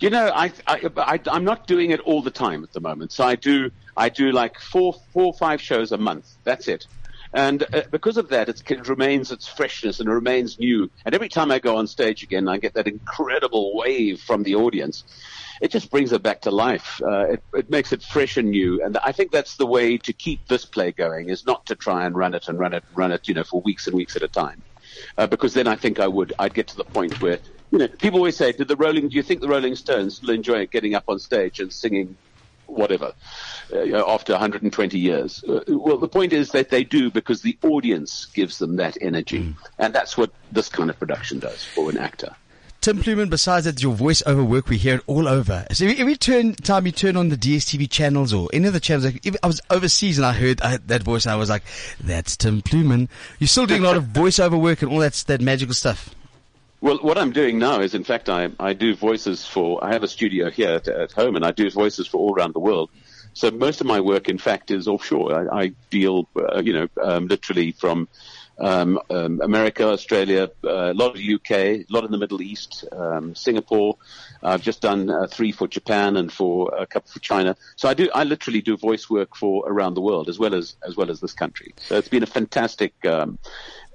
[0.00, 3.12] You know, I, I, I, I'm not doing it all the time at the moment.
[3.12, 6.26] So I do, I do like four, four or five shows a month.
[6.44, 6.86] That's it.
[7.34, 10.90] And uh, because of that, it remains its freshness and it remains new.
[11.04, 14.56] And every time I go on stage again, I get that incredible wave from the
[14.56, 15.04] audience.
[15.60, 17.00] It just brings it back to life.
[17.04, 18.82] Uh, it, it makes it fresh and new.
[18.82, 22.06] And I think that's the way to keep this play going is not to try
[22.06, 24.16] and run it and run it, and run it, you know, for weeks and weeks
[24.16, 24.62] at a time.
[25.18, 27.38] Uh, because then I think I would, I'd get to the point where,
[27.70, 30.30] you know, people always say, did the Rolling, do you think the Rolling Stones still
[30.30, 32.16] enjoy getting up on stage and singing
[32.66, 33.12] whatever
[33.72, 35.44] uh, you know, after 120 years?
[35.44, 39.54] Uh, well, the point is that they do because the audience gives them that energy.
[39.78, 42.34] And that's what this kind of production does for an actor.
[42.80, 45.66] Tim Plewman, besides that, your voiceover work, we hear it all over.
[45.72, 48.80] So every, every turn, time you turn on the DSTV channels or any of the
[48.80, 51.62] channels, like, if I was overseas and I heard I, that voice, I was like,
[52.02, 53.10] that's Tim Plewman.
[53.38, 56.14] You're still doing a lot of voiceover work and all that, that magical stuff.
[56.82, 60.02] Well, what I'm doing now is, in fact, I, I do voices for, I have
[60.02, 62.90] a studio here at, at home and I do voices for all around the world.
[63.34, 65.52] So most of my work, in fact, is offshore.
[65.52, 68.08] I, I deal, uh, you know, um, literally from
[68.58, 72.40] um, um, America, Australia, uh, a lot of the UK, a lot in the Middle
[72.40, 73.96] East, um, Singapore.
[74.42, 77.56] I've just done uh, three for Japan and for a couple for China.
[77.76, 80.76] So I do, I literally do voice work for around the world as well as
[80.86, 81.74] as well as this country.
[81.76, 83.38] So it's been a fantastic, um,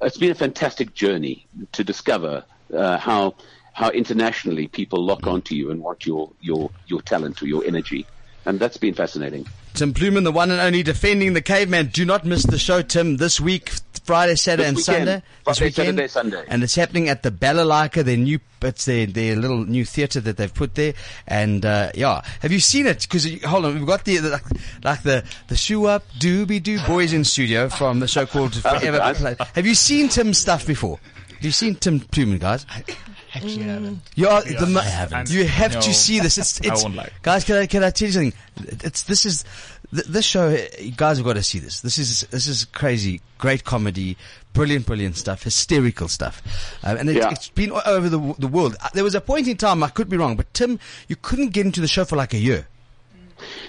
[0.01, 3.35] it's been a fantastic journey to discover uh, how
[3.73, 8.05] how internationally people lock onto you and want your your your talent or your energy,
[8.45, 9.45] and that's been fascinating.
[9.75, 11.87] Tim Plewman, the one and only defending the caveman.
[11.87, 13.71] Do not miss the show, Tim, this week,
[14.05, 15.07] Friday, Saturday, This and weekend.
[15.07, 15.23] Sunday.
[15.45, 15.75] This weekend.
[15.75, 16.45] Saturday, Sunday.
[16.47, 20.37] And it's happening at the Balalaika, their new, it's their, their little new theatre that
[20.37, 20.93] they've put there.
[21.27, 22.21] And, uh, yeah.
[22.39, 23.05] Have you seen it?
[23.09, 24.45] Cause, hold on, we've got the, the like,
[24.83, 29.35] like the, the shoe up, doobie doo boys in studio from the show called Forever
[29.55, 30.99] Have you seen Tim's stuff before?
[31.35, 32.65] Have you seen Tim Plewman, guys?
[33.33, 33.99] Actually, I haven't.
[34.15, 35.29] You are the, mo- I haven't.
[35.29, 35.81] You have No.
[35.81, 36.37] to see this.
[36.37, 37.09] It's, I it's won't lie.
[37.21, 37.43] guys.
[37.43, 38.33] Can I can I tell you something?
[38.83, 39.43] It's this is
[39.93, 40.49] th- this show.
[40.79, 41.81] You guys have got to see this.
[41.81, 44.15] This is this is crazy, great comedy,
[44.53, 46.41] brilliant, brilliant stuff, hysterical stuff,
[46.83, 47.29] um, and it, Yeah.
[47.31, 48.77] it's been all over the the world.
[48.81, 51.49] Uh, There was a point in time I could be wrong, but Tim, you couldn't
[51.49, 52.67] get into the show for like a year.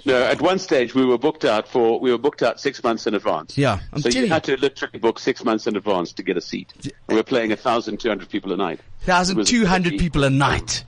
[0.05, 3.07] No, at one stage we were booked out for we were booked out six months
[3.07, 3.57] in advance.
[3.59, 4.33] Yeah, I'm so telling you you.
[4.33, 6.73] had to literally book six months in advance to get a seat.
[6.85, 8.81] And we were playing a thousand two hundred people a night.
[9.03, 10.85] Thousand two hundred people a night.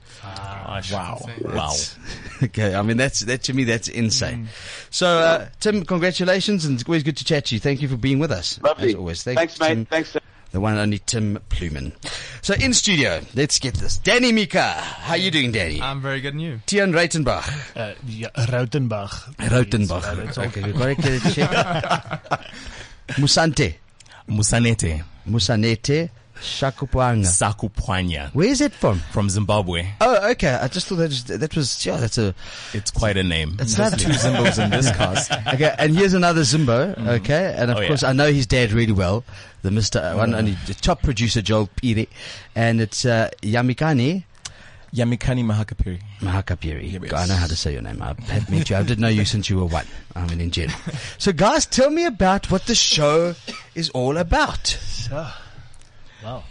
[0.91, 1.19] Wow.
[1.41, 1.73] Wow.
[2.41, 4.47] Okay, I mean that's that to me that's insane.
[4.91, 7.59] So, uh, Tim, congratulations, and it's always good to chat to you.
[7.59, 8.61] Thank you for being with us.
[8.63, 8.89] Lovely.
[8.91, 9.67] As always, Thank- Thanks, mate.
[9.67, 9.85] Tim.
[9.87, 10.15] Thanks.
[10.51, 11.93] The one and only Tim Plewman.
[12.41, 13.97] So in studio, let's get this.
[13.97, 14.63] Danny Mika.
[14.73, 15.79] How you doing, Danny?
[15.81, 16.59] I'm very good and you.
[16.65, 17.77] Tian Reitenbach.
[17.77, 19.35] Uh, yeah, Rautenbach.
[19.35, 20.27] Rautenbach.
[20.27, 22.51] It's Okay, we've got to get it checked.
[23.19, 23.75] Musante.
[24.27, 26.09] Musanete, Musanete
[26.41, 27.25] Shakupwanga.
[27.25, 28.99] Sakupwanya, Where is it from?
[29.11, 29.87] from Zimbabwe.
[30.01, 30.49] Oh, okay.
[30.53, 32.33] I just thought that was, that was yeah, that's a,
[32.73, 33.57] It's quite a name.
[33.59, 34.05] It's There's lovely.
[34.05, 35.31] two Zimbos in this cast.
[35.53, 35.75] okay.
[35.77, 36.95] And here's another Zimbo.
[36.95, 37.07] Mm-hmm.
[37.09, 37.53] Okay.
[37.57, 37.87] And of Oh, yeah.
[37.89, 39.23] course, I know his dad really well.
[39.61, 40.01] The Mr.
[40.01, 40.37] Uh, one, mm-hmm.
[40.39, 42.05] only the top producer, Joel Pire.
[42.55, 44.23] And it's, uh, Yamikani.
[44.95, 46.01] Yamikani Mahakapiri.
[46.21, 46.91] Mahakapiri.
[47.03, 47.13] Yes.
[47.13, 48.01] I know how to say your name.
[48.01, 48.75] I have met you.
[48.75, 49.85] I didn't know you since you were one.
[50.15, 50.79] I mean, in general.
[51.19, 53.35] So, guys, tell me about what the show
[53.75, 54.79] is all about.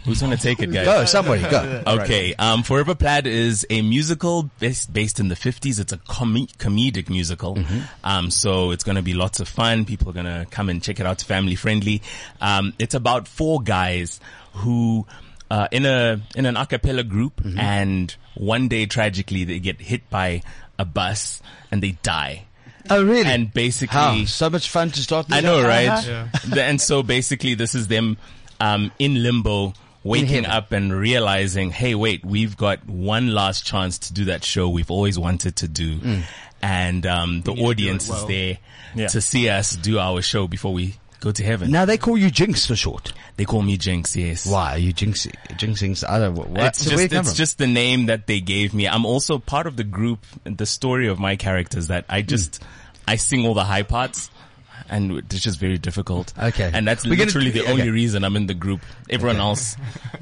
[0.05, 0.85] Who's going to take it, guys?
[0.85, 1.83] Go, somebody, go.
[2.01, 5.79] Okay, um, Forever Plaid is a musical based, based in the 50s.
[5.79, 7.57] It's a com- comedic musical.
[8.03, 9.85] Um, so it's going to be lots of fun.
[9.85, 11.21] People are going to come and check it out.
[11.21, 12.01] Family friendly.
[12.41, 14.19] Um, it's about four guys
[14.53, 15.05] who,
[15.51, 20.09] uh, in a, in an a cappella group and one day tragically they get hit
[20.09, 20.41] by
[20.79, 22.45] a bus and they die.
[22.89, 23.25] Oh, really?
[23.25, 24.25] And basically, How?
[24.25, 25.61] So much fun to start the I show.
[25.61, 26.27] know, right?
[26.49, 28.17] The- And so basically, this is them
[28.59, 30.45] um, in limbo, waking heaven.
[30.51, 34.91] up and realizing, hey, wait, we've got one last chance to do that show we've
[34.91, 35.99] always wanted to do.
[35.99, 36.21] Mm.
[36.61, 38.19] And um, the need to do it audience well.
[38.21, 38.57] is there
[38.95, 39.07] Yeah.
[39.07, 41.71] to see us do our show before we go to heaven.
[41.71, 43.13] Now they call you Jinx for short.
[43.37, 44.45] They call me Jinx, yes.
[44.45, 45.33] Why are you jinxing?
[45.57, 46.03] Jinxing?
[46.09, 46.35] I don't.
[46.35, 48.87] What, It's so just, it's just the name that they gave me.
[48.87, 52.61] I'm also part of the group, the story of my characters that I just,
[53.07, 54.29] I sing all the high parts.
[54.89, 56.33] And it's just very difficult.
[56.37, 56.71] Okay.
[56.73, 57.71] And that's We're gonna- literally the okay.
[57.71, 58.81] only reason I'm in the group.
[59.09, 59.75] Everyone else,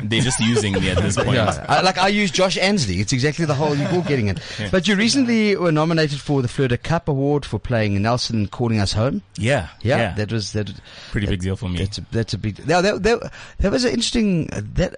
[0.04, 1.34] they're just using me at this point.
[1.34, 3.00] Yeah, I, like I use Josh Ansley.
[3.00, 3.76] It's exactly the whole.
[3.76, 4.40] You're all getting it.
[4.72, 8.80] But you recently were nominated for the Fleur du Cap Award for playing Nelson calling
[8.80, 9.22] us home.
[9.38, 9.70] Yeah.
[9.82, 10.72] Yeah, that was that.
[11.12, 11.80] Pretty big deal for me.
[11.80, 12.68] That's a, that's a big.
[12.68, 14.96] Now that, that that was an interesting uh, that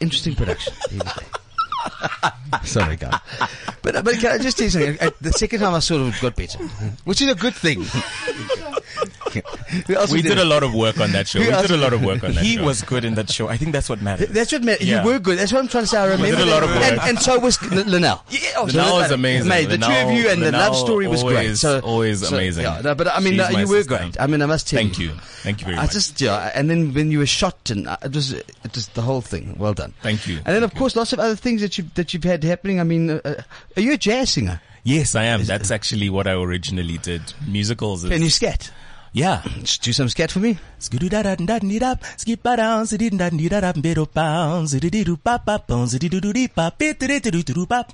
[0.00, 0.72] interesting production.
[2.64, 3.18] Sorry, guys.
[3.82, 4.96] But uh, but can I just tell you something?
[5.00, 6.58] Uh, The second time I sort of got better,
[7.04, 7.84] which is a good thing.
[9.86, 11.40] Who else We was did a lot of work on that show.
[11.40, 12.42] We did a lot of work on that show.
[12.44, 12.64] He show.
[12.64, 13.48] was good in that show.
[13.48, 14.28] I think that's what matters.
[14.28, 14.86] That's what matters.
[14.88, 15.02] Yeah.
[15.04, 15.38] You were good.
[15.38, 15.98] That's what I'm trying to say.
[15.98, 16.26] I remember.
[16.36, 16.82] did a lot of work.
[16.84, 18.22] And, and so was L- Linnell.
[18.30, 19.48] Yeah, oh, so Linnell that- is amazing.
[19.48, 21.36] Mate, the two of you and the love story was great.
[21.36, 22.64] always- So always so, amazing.
[22.64, 23.96] Yeah, no, but I mean, She's uh, you were sister.
[23.98, 24.20] great.
[24.20, 25.08] I mean, I must tell Thank you.
[25.08, 25.14] you.
[25.42, 25.92] Thank you very I much.
[25.92, 29.02] just yeah, and then when you were shot and uh, it was it was the
[29.02, 29.56] whole thing.
[29.58, 29.94] Well done.
[30.02, 30.36] Thank you.
[30.38, 32.80] And then of course lots of other things that you that you've had happening.
[32.80, 33.34] I mean, uh, uh,
[33.76, 34.60] are you a jazz singer?
[34.84, 35.42] Yes, I am.
[35.44, 37.22] That's actually what I originally did.
[37.48, 38.04] Musicals.
[38.04, 38.70] Is, Can you scat?
[39.14, 39.40] Yeah.
[39.80, 40.58] Do some scat for me.
[40.80, 47.92] Skidoo-da-da-da-da-dee-dap, skip-a-down, zidee-da-da-dee-da-da, biddle-bound, zidee-dee-doo-bop-bop, boom, zidee-doo-doo-dee-bop, bit-dee-dee-doo-doo-bop.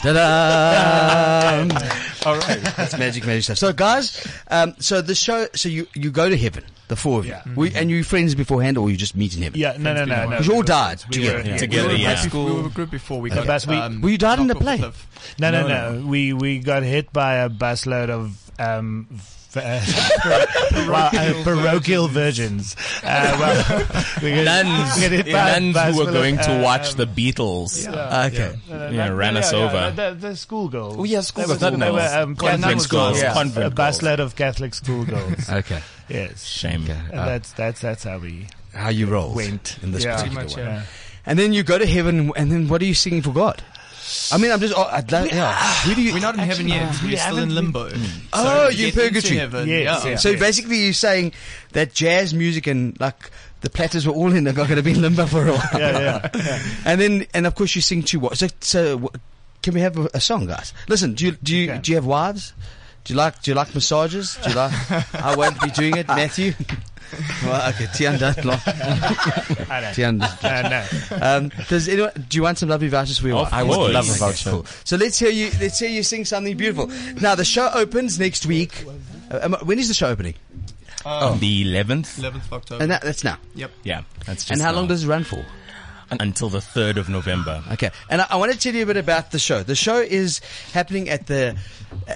[0.00, 1.60] Ta-da!
[2.26, 3.58] All right, that's magic, magic stuff.
[3.58, 7.26] So, guys, um, so the show, so you you go to heaven, the four of
[7.26, 7.42] you, Yeah.
[7.54, 9.60] we, and you friends beforehand, or you just meet in heaven?
[9.60, 10.30] Yeah, no, no, no, no.
[10.30, 11.38] Because you all died We together.
[11.42, 11.56] were- yeah.
[11.58, 12.14] Together, we were yeah.
[12.14, 13.46] high school- We were a group before we The got.
[13.46, 14.78] bus- we- um, Well, you died in knocked the off plane.
[14.78, 15.06] cliff.
[15.38, 16.06] No, no, No, no.
[16.06, 19.22] We we got hit by a busload of um, v-
[19.56, 19.80] uh,
[20.74, 22.76] well, uh, parochial virgins.
[23.02, 23.78] Uh, well,
[24.22, 26.96] we got, Nuns, we got hit nuns bus who were going of, to watch um,
[26.98, 27.84] the Beatles.
[27.84, 28.26] Yeah.
[28.26, 28.58] Okay.
[28.68, 29.90] no, no, Yeah, not- ran no, us yeah, over.
[29.94, 30.96] The, the schoolgirls.
[30.98, 33.66] Oh, yeah, school They were- girls, not they were, um, Convent Catholic schools, Yes, convent
[33.66, 33.98] a girls.
[34.00, 35.48] busload of Catholic schoolgirls.
[35.50, 35.80] Okay.
[36.08, 36.44] yes.
[36.44, 36.86] Shame.
[36.90, 39.78] And that's that's that's how we How you roll went.
[39.82, 40.16] in this yeah.
[40.16, 40.70] particular Pretty one.
[40.70, 40.82] yeah.
[41.26, 43.62] And then you go to heaven, and then what are you singing for God?
[44.32, 44.74] I mean, I'm just.
[44.76, 45.54] Oh, I'd love, yeah.
[45.84, 46.12] Who do you?
[46.14, 46.94] We're not in heaven yet.
[47.02, 47.88] we We're still haven't- in limbo.
[47.90, 48.04] Hmm.
[48.32, 49.36] Oh, to you're in purgatory.
[49.36, 50.10] heaven, Yes, yeah.
[50.10, 50.16] yeah.
[50.16, 51.32] So basically, you're saying
[51.72, 53.30] that jazz music and like
[53.62, 54.44] the platters were all in.
[54.44, 55.68] They're going to be in limbo for a while.
[55.80, 56.62] Yeah, yeah.
[56.84, 58.36] And then, and of course, you sing to what?
[58.38, 59.10] So, so
[59.62, 60.74] can we have a, a song, guys?
[60.88, 61.80] Listen, do you do you Okay.
[61.80, 62.52] do you have wives?
[63.04, 64.36] Do you like do you like massages?
[64.42, 64.72] Do you like?
[65.14, 66.52] I won't be doing it, Matthew.
[67.44, 68.60] well, okay, Tian don't like.
[68.66, 69.92] I know.
[69.92, 70.22] Tian.
[70.22, 71.18] Uh, no.
[71.22, 72.10] Um, does anyone?
[72.28, 73.52] Do you want some lovely vouchers for your Of wife?
[73.54, 73.92] I would course.
[73.94, 74.50] love a voucher.
[74.50, 74.66] Cool.
[74.84, 75.50] So let's hear you.
[75.60, 76.88] Let's hear you sing something beautiful.
[77.20, 78.84] Now the show opens next week.
[79.30, 80.34] Uh, um, when is the show opening?
[81.04, 82.18] The 11th?
[82.20, 82.82] 11th of October.
[82.82, 83.36] And that, that's now.
[83.54, 83.70] Yep.
[83.82, 84.02] Yeah.
[84.24, 85.44] That's just And how long does it run for?
[86.20, 87.62] Until the 3rd of November.
[87.72, 89.62] Okay, and I, I want to tell you a bit about the show.
[89.62, 90.40] The show is
[90.72, 91.56] happening at the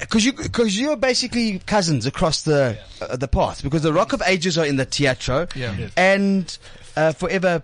[0.01, 4.23] because you because you're basically cousins across the uh, the path because the Rock of
[4.27, 5.75] Ages are in the Teatro, Yeah.
[5.77, 5.93] Yes.
[5.97, 6.59] and
[6.97, 7.63] uh, Forever.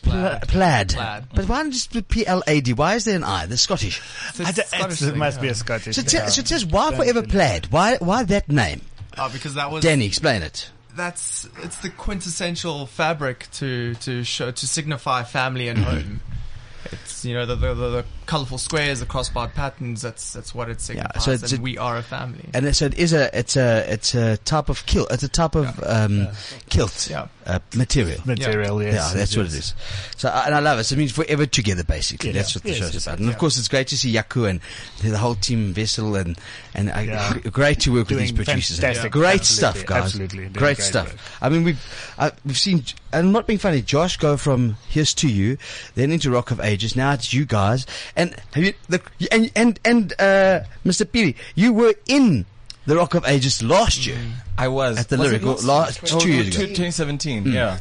[0.00, 0.90] Pla- plaid.
[0.90, 1.24] Plaid.
[1.34, 2.72] but why not just P L A D?
[2.72, 3.46] Why is there an I?
[3.46, 4.00] The Scottish.
[4.28, 5.96] It's a I don't- Scottish it's- it thing, must be a Scottish.
[5.96, 6.26] So, yeah.
[6.26, 7.66] t- so just why Forever Plaid?
[7.72, 8.82] Why why that name?
[9.18, 10.70] Oh, because that was Danny, explain it.
[10.98, 16.02] That's it's the quintessential fabric to to show to signify family and home.
[16.02, 16.92] Mm-hmm.
[16.92, 20.02] It's you know the the, the, the colorful squares, the crossbar patterns.
[20.02, 21.24] That's that's what it signifies.
[21.24, 22.44] so it's and a- we are a family.
[22.54, 25.10] And so it is a it's a it's a type of kilt.
[25.10, 26.28] It's a type of um,
[26.68, 27.26] kilt Yeah.
[27.46, 28.20] uh, material.
[28.24, 28.80] material.
[28.82, 29.74] Yes, yeah, that's what it is.
[30.16, 30.84] So, uh, and I love it.
[30.84, 32.30] So it means forever together, basically.
[32.30, 32.36] Yeah.
[32.42, 33.18] That's what the Yes, show's yes, about.
[33.18, 34.60] And of course, it's great to see Yaku and
[35.02, 36.38] the whole team, Vessel, and
[36.74, 37.32] and uh, Yeah.
[37.42, 38.78] g- great to work with these producers.
[38.78, 39.10] fantastic.
[39.10, 40.04] Great Absolutely, stuff, guys.
[40.04, 40.38] absolutely.
[40.44, 41.06] Great, great stuff.
[41.12, 41.16] work.
[41.40, 43.80] I mean, we've uh, we've seen, and I'm not being funny.
[43.80, 45.56] Josh go from Here's to You,
[45.94, 46.94] then into Rock of Ages.
[46.94, 47.86] Now it's you guys,
[48.18, 49.00] and have you the
[49.32, 51.10] and and and uh, Mr.
[51.10, 52.44] Piri, you were in
[52.86, 54.18] the Rock of Ages last year.
[54.58, 56.66] I was At the Was lyric, last- last- oh, two years ago.
[56.66, 57.46] 2017.
[57.52, 57.78] Yeah.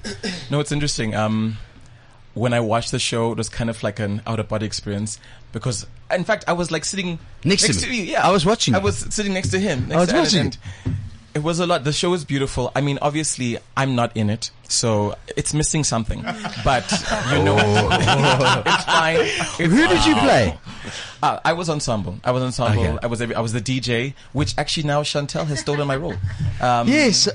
[0.52, 1.16] No, it's interesting.
[1.16, 1.58] Um,
[2.36, 5.18] when I watched the show, it was kind of like an out of body experience
[5.54, 7.98] because, in fact, I was like sitting Next to me.
[7.98, 8.04] you.
[8.04, 8.84] Yeah, I was watching I you.
[8.84, 9.88] was sitting next to him.
[9.88, 10.40] Next I was to Alan, watching
[10.86, 10.96] and
[11.34, 11.84] It was a lot.
[11.84, 12.72] The show is beautiful.
[12.76, 16.24] I mean, obviously, I'm not in it, so it's missing something.
[16.64, 16.90] But
[17.32, 17.58] you know,
[18.66, 19.18] it's fine.
[19.20, 20.58] It's Who did you play?
[21.22, 22.20] Uh, I was ensemble.
[22.24, 22.80] I was ensemble.
[22.82, 22.98] Okay.
[23.04, 26.16] I was I was the DJ, which actually now Chantel has stolen my role.
[26.62, 27.28] Um, Yes.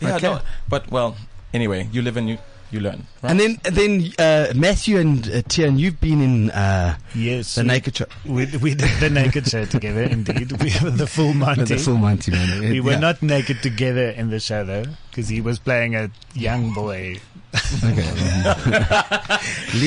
[0.00, 0.28] Yeah, Okay.
[0.28, 1.16] no, but well,
[1.52, 2.38] anyway, you live and you
[2.70, 3.06] you learn.
[3.22, 3.30] Right?
[3.30, 7.68] And then, then uh, Matthew and uh, Tian, you've been in uh, Yes, the we-
[7.68, 8.06] Naked Show.
[8.24, 10.02] We, we did the naked show together.
[10.02, 11.64] Indeed, we were the full Monty.
[11.64, 12.60] The full Monty, man.
[12.60, 12.98] We were Yeah.
[12.98, 14.84] not naked together in the show though,
[15.16, 17.18] because he was playing a young boy.
[17.54, 17.62] Leave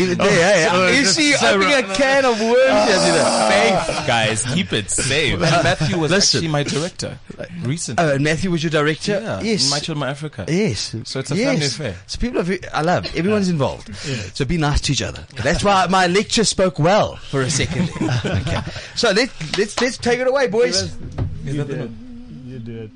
[0.10, 0.18] it there.
[0.18, 0.70] Eh?
[0.70, 0.96] So hey.
[0.96, 2.58] You it's see, so opening a can of worms.
[2.58, 3.14] yes, you.
[3.94, 4.44] Safe, guys.
[4.56, 5.34] Keep it safe.
[5.34, 6.40] And Matthew was Listen.
[6.40, 7.20] actually my director
[7.62, 8.04] recently.
[8.04, 9.20] Oh, and Matthew was your director.
[9.22, 9.70] yeah, yes.
[9.70, 10.46] My Children Africa.
[10.48, 10.96] Yes.
[11.04, 11.48] So it's a yes.
[11.48, 11.96] family affair.
[12.08, 13.94] So people are, I love, everyone's involved.
[13.96, 15.24] So be nice to each other.
[15.36, 17.92] That's why my lecture spoke well for a second.
[18.02, 18.62] okay.
[18.96, 20.92] So let, let's, let's take it away, boys.
[21.44, 21.92] You do it.
[22.48, 22.92] You do it.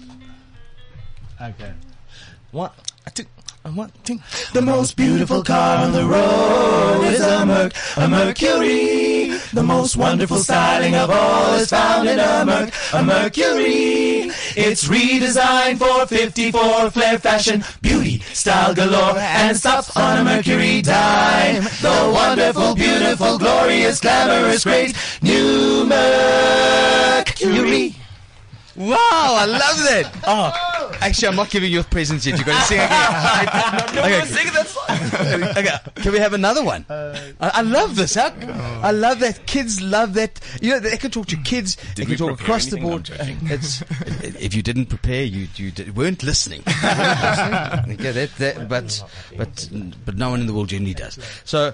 [1.40, 1.74] Okay.
[2.54, 3.28] Think.
[3.66, 3.94] I want.
[4.06, 4.22] Think.
[4.54, 9.36] The most beautiful car on the road is a Merc, a Mercury.
[9.54, 14.30] The most wonderful styling of all is found in a Merc, a Mercury.
[14.56, 21.64] It's redesigned for 54 flair fashion, beauty, style galore, and stops on a Mercury dime.
[21.82, 27.96] The wonderful, beautiful, glorious, glamorous, great new Mercury.
[28.76, 30.12] Wow, I love that.
[30.26, 30.52] Oh,
[31.08, 32.38] actually, I'm not giving you a present yet.
[32.38, 32.94] You're going to sing again.
[33.98, 34.26] okay.
[34.26, 34.84] Sing that song.
[35.58, 36.86] okay, can we have another one?
[36.90, 38.16] I, I love this.
[38.16, 38.34] How,
[38.82, 39.46] I love that.
[39.46, 40.40] Kids love that.
[40.62, 41.78] You know, they can talk to kids.
[41.96, 43.10] they can talk across the board.
[43.10, 43.40] No, I'm joking.
[43.54, 43.84] It's
[44.42, 46.62] if you didn't prepare, you you did, weren't listening.
[46.62, 49.04] okay, that, that, but
[49.38, 49.70] but
[50.06, 51.20] but no one in the world generally does.
[51.46, 51.74] So.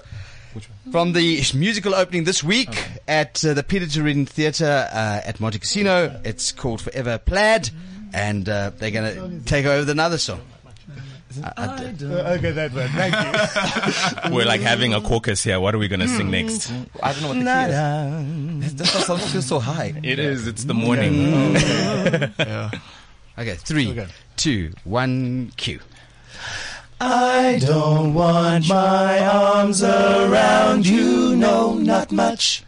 [0.90, 2.76] From the musical opening this week
[3.06, 7.70] at uh, the Pieter Toerien Theatre uh, at Montecasino, it's called Forever Plaid,
[8.12, 10.40] and uh, they're going to take over with another song.
[11.44, 12.88] I- I d- Okay, that one.
[12.88, 13.14] Thank
[14.26, 14.30] you.
[14.34, 15.60] We're like having a caucus here.
[15.60, 16.72] What are we gonna sing next?
[17.02, 18.74] I don't know what the key is.
[18.74, 19.94] This song feels so high.
[20.02, 20.48] It is.
[20.48, 21.56] It's the morning.
[23.38, 24.06] Okay, three, Okay.
[24.36, 25.80] two, one, cue.
[27.00, 32.64] I don't want my arms around you, no, not much.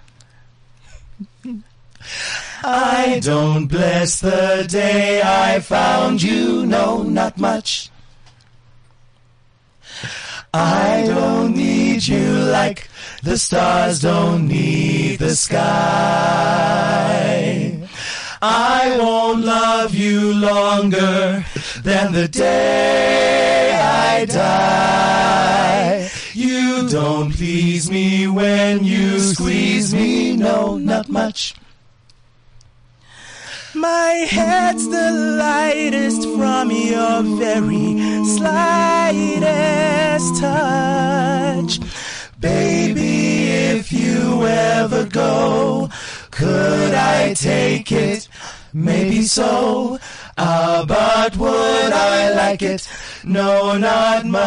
[2.65, 7.91] I don't bless the day I found you, no, not much.
[10.55, 12.89] I don't need you like
[13.23, 15.63] the stars don't need the sky.
[18.41, 21.45] I won't love you longer
[21.83, 26.11] than the day I die.
[26.33, 31.55] You don't please me when you squeeze me, no, not much.
[33.83, 37.97] My head's the lightest from your very
[38.37, 39.51] slightest
[40.41, 41.81] touch.
[42.39, 45.89] Baby, if you ever go,
[46.31, 48.29] could I take it?
[48.73, 49.99] Maybe so.
[50.39, 52.89] Ah, but would I like it?
[53.25, 54.43] No, not much.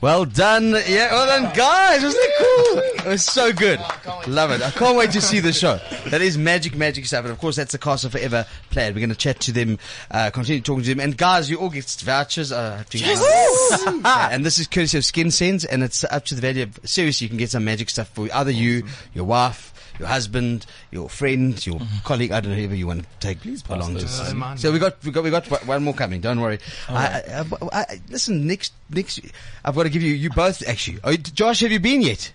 [0.00, 0.70] Well done.
[0.86, 2.04] Yeah, well done, guys.
[2.04, 2.95] Wasn't it cool?
[3.06, 3.78] It was so good.
[4.26, 4.62] Love it.
[4.62, 5.78] I can't wait to see the show.
[6.10, 7.24] That is magic, magic stuff.
[7.24, 8.94] And of course, that's the cast of Forever Plaid.
[8.94, 9.78] We're going to chat to them,
[10.10, 10.98] uh, continue talking to them.
[10.98, 12.50] And guys, you all get vouchers.
[12.50, 16.24] Uh, I have to Yeah, and this is courtesy of Skin Sense, and it's up
[16.24, 18.82] to the value of, seriously, you can get some magic stuff for either you,
[19.14, 23.08] your wife, your husband, your friend, your colleague, I don't know, whoever you want to
[23.20, 24.04] take Please along to.
[24.04, 26.20] Uh, So we got, we got, we got one more coming.
[26.20, 26.58] Don't worry.
[26.88, 29.20] I, I, I, I, listen, next, next,
[29.64, 30.98] I've got to give you, you both actually.
[31.04, 32.32] Oh, Josh, have you been yet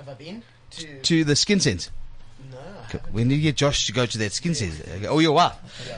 [0.00, 1.00] Have I been to?
[1.02, 1.90] to the Skin Sense?
[3.12, 4.80] We need to get Josh to go to that skin sense.
[4.80, 5.54] Okay, Or your wife,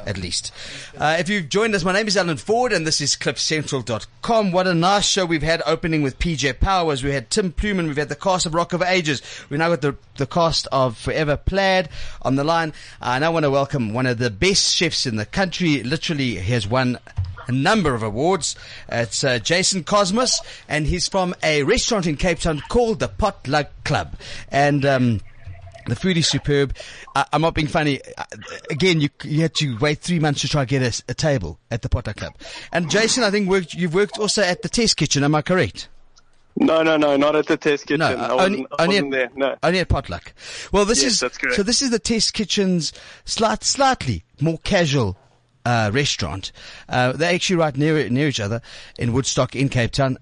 [0.07, 0.53] at least.
[0.97, 4.53] Uh, if you've joined us, my name is Alan Ford and this is CliffCentral.com.
[4.53, 7.03] What a nice show we've had opening with PJ Powers.
[7.03, 7.87] We had Tim Plewman.
[7.87, 9.23] We've had the cast of Rock of Ages.
[9.49, 11.89] We've now got the, the cast of Forever Plaid
[12.23, 12.75] on the line.
[13.01, 15.83] Uh, and I want to welcome one of the best chefs in the country.
[15.83, 16.99] Literally, he has won
[17.47, 18.57] a number of awards.
[18.89, 23.71] It's uh, Jason Kosmos, and he's from a restaurant in Cape Town called the Potluck
[23.85, 24.15] Club.
[24.51, 25.21] And um,
[25.87, 26.75] the food is superb.
[27.15, 28.01] I, I'm not being funny.
[28.17, 28.25] Uh,
[28.71, 31.83] Again, you you had to wait three months to try to get a table at
[31.83, 32.35] the Potluck Club.
[32.73, 35.25] And Jason, I think worked, you've worked also at the Test Kitchen.
[35.25, 35.89] Am I correct?
[36.57, 38.01] No, no, no, not at the test kitchen.
[38.01, 39.31] No, I uh, wasn't, only, I only, wasn't at, there.
[39.37, 39.57] No.
[39.63, 40.35] only at Potluck.
[40.71, 41.63] Well, this Yes, is so.
[41.63, 42.93] This is the Test Kitchen's
[43.25, 45.17] slight, slightly more casual
[45.65, 46.53] uh, restaurant.
[46.89, 48.61] Uh, they're actually right near near each other
[48.99, 50.19] in Woodstock in Cape Town.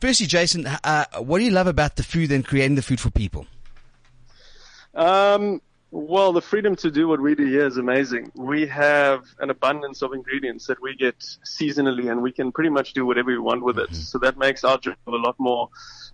[0.00, 3.10] Firstly, Jason, uh, what do you love about the food and creating the food for
[3.10, 3.46] people?
[4.94, 5.62] Um,
[5.92, 8.32] well, the freedom to do what we do here is amazing.
[8.34, 12.94] We have an abundance of ingredients that we get seasonally, and we can pretty much
[12.94, 13.94] do whatever we want with it.
[13.94, 15.68] So that makes our job a lot more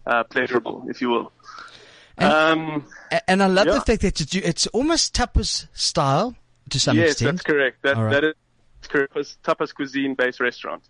[0.06, 1.32] uh, pleasurable, if you will.
[2.18, 2.84] Um,
[3.28, 6.34] And I love the fact that it's, it's almost tapas style
[6.70, 7.36] to some yes, extent.
[7.36, 7.82] that's correct.
[7.82, 8.10] That right.
[8.10, 8.34] that is
[8.88, 10.82] Tapas cuisine based restaurant.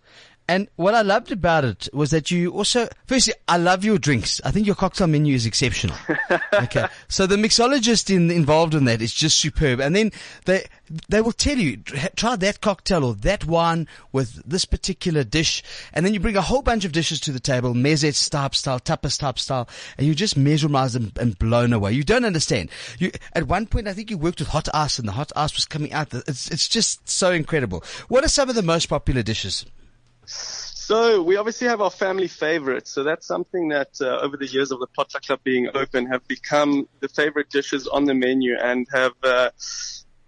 [0.49, 4.41] And what I loved about it was that you also, firstly, I love your drinks.
[4.43, 5.95] I think your cocktail menu is exceptional.
[6.53, 6.87] okay.
[7.07, 9.79] So the mixologist in, involved in that is just superb.
[9.79, 10.11] And then
[10.45, 10.65] they,
[11.07, 11.77] they will tell you,
[12.15, 15.61] try that cocktail or that wine with this particular dish.
[15.93, 18.79] And then you bring a whole bunch of dishes to the table, mezet type style,
[18.79, 19.69] tapas type style,
[19.99, 21.91] and you just mesmerized and, and blown away.
[21.91, 22.71] You don't understand.
[22.97, 25.53] You, at one point, I think you worked with hot ice and the hot ice
[25.53, 26.11] was coming out.
[26.11, 27.83] It's, it's just so incredible.
[28.07, 29.63] What are some of the most popular dishes?
[30.29, 32.91] So we obviously have our family favorites.
[32.91, 36.27] So that's something that uh, over the years of the Potluck Club being open have
[36.27, 39.51] become the favorite dishes on the menu and have uh,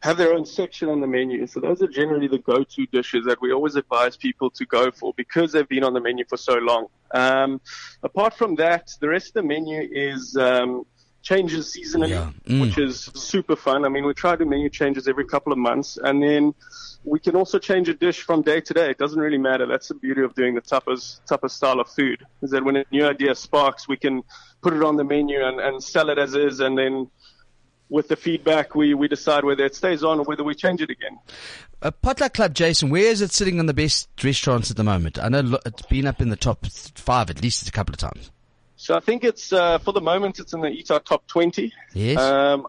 [0.01, 1.45] have their own section on the menu.
[1.45, 5.13] So those are generally the go-to dishes that we always advise people to go for
[5.15, 6.87] because they've been on the menu for so long.
[7.11, 7.61] Um,
[8.01, 10.85] apart from that, the rest of the menu is um,
[11.21, 12.31] changes seasonally, Yeah.
[12.47, 12.61] Mm.
[12.61, 13.85] which is super fun.
[13.85, 16.53] I mean, we try to do menu changes every couple of months, and then
[17.03, 18.89] we can also change a dish from day to day.
[18.89, 19.65] It doesn't really matter.
[19.67, 22.85] That's the beauty of doing the tapas, tapas style of food, is that when a
[22.91, 24.23] new idea sparks, we can
[24.61, 27.09] put it on the menu and, and sell it as is, and then
[27.89, 30.89] with the feedback, we, we decide whether it stays on or whether we change it
[30.89, 31.19] again.
[31.81, 35.19] Uh, Potluck Club, Jason, where is it sitting on the best restaurants at the moment?
[35.19, 36.65] I know it's been up in the top
[36.95, 38.31] five at least a couple of times.
[38.81, 41.71] So I think it's, uh, for the moment, it's in the Eat top 20.
[41.93, 42.17] Yes.
[42.17, 42.65] Um,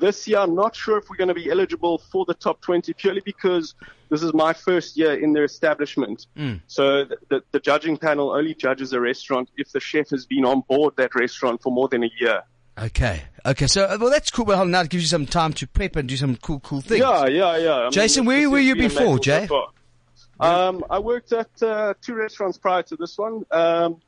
[0.00, 2.92] this year, I'm not sure if we're going to be eligible for the top 20
[2.94, 3.76] purely because
[4.08, 6.26] this is my first year in their establishment.
[6.36, 6.60] Mm.
[6.66, 10.44] So the, the, the judging panel only judges a restaurant if the chef has been
[10.44, 12.42] on board that restaurant for more than a year.
[12.76, 13.22] Okay.
[13.46, 13.68] Okay.
[13.68, 14.44] So, uh, well, that's cool.
[14.44, 16.98] Well, now it gives you some time to prep and do some cool, cool things.
[16.98, 17.74] Yeah, yeah, yeah.
[17.86, 19.46] I Jason, this- where were you before, Jay?
[19.46, 19.66] so.
[20.40, 23.44] Um, I worked at uh, two restaurants prior to this one.
[23.52, 24.02] Um,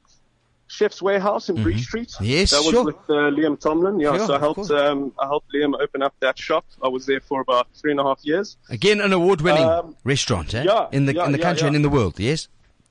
[0.68, 2.08] Chef's Warehouse in Bree Street.
[2.10, 2.24] Mm-hmm.
[2.24, 2.84] Yes, that was sure.
[2.84, 3.98] with uh, Liam Tomlin.
[3.98, 6.64] Yeah, Sure, so I helped um, I helped Liam open up that shop.
[6.82, 8.56] I was there for about three and a half years.
[8.68, 10.64] Again, an award-winning Um, restaurant, eh?
[10.64, 11.68] yeah, in the yeah, in the yeah, country yeah.
[11.68, 12.18] and in the world.
[12.20, 12.48] Yes.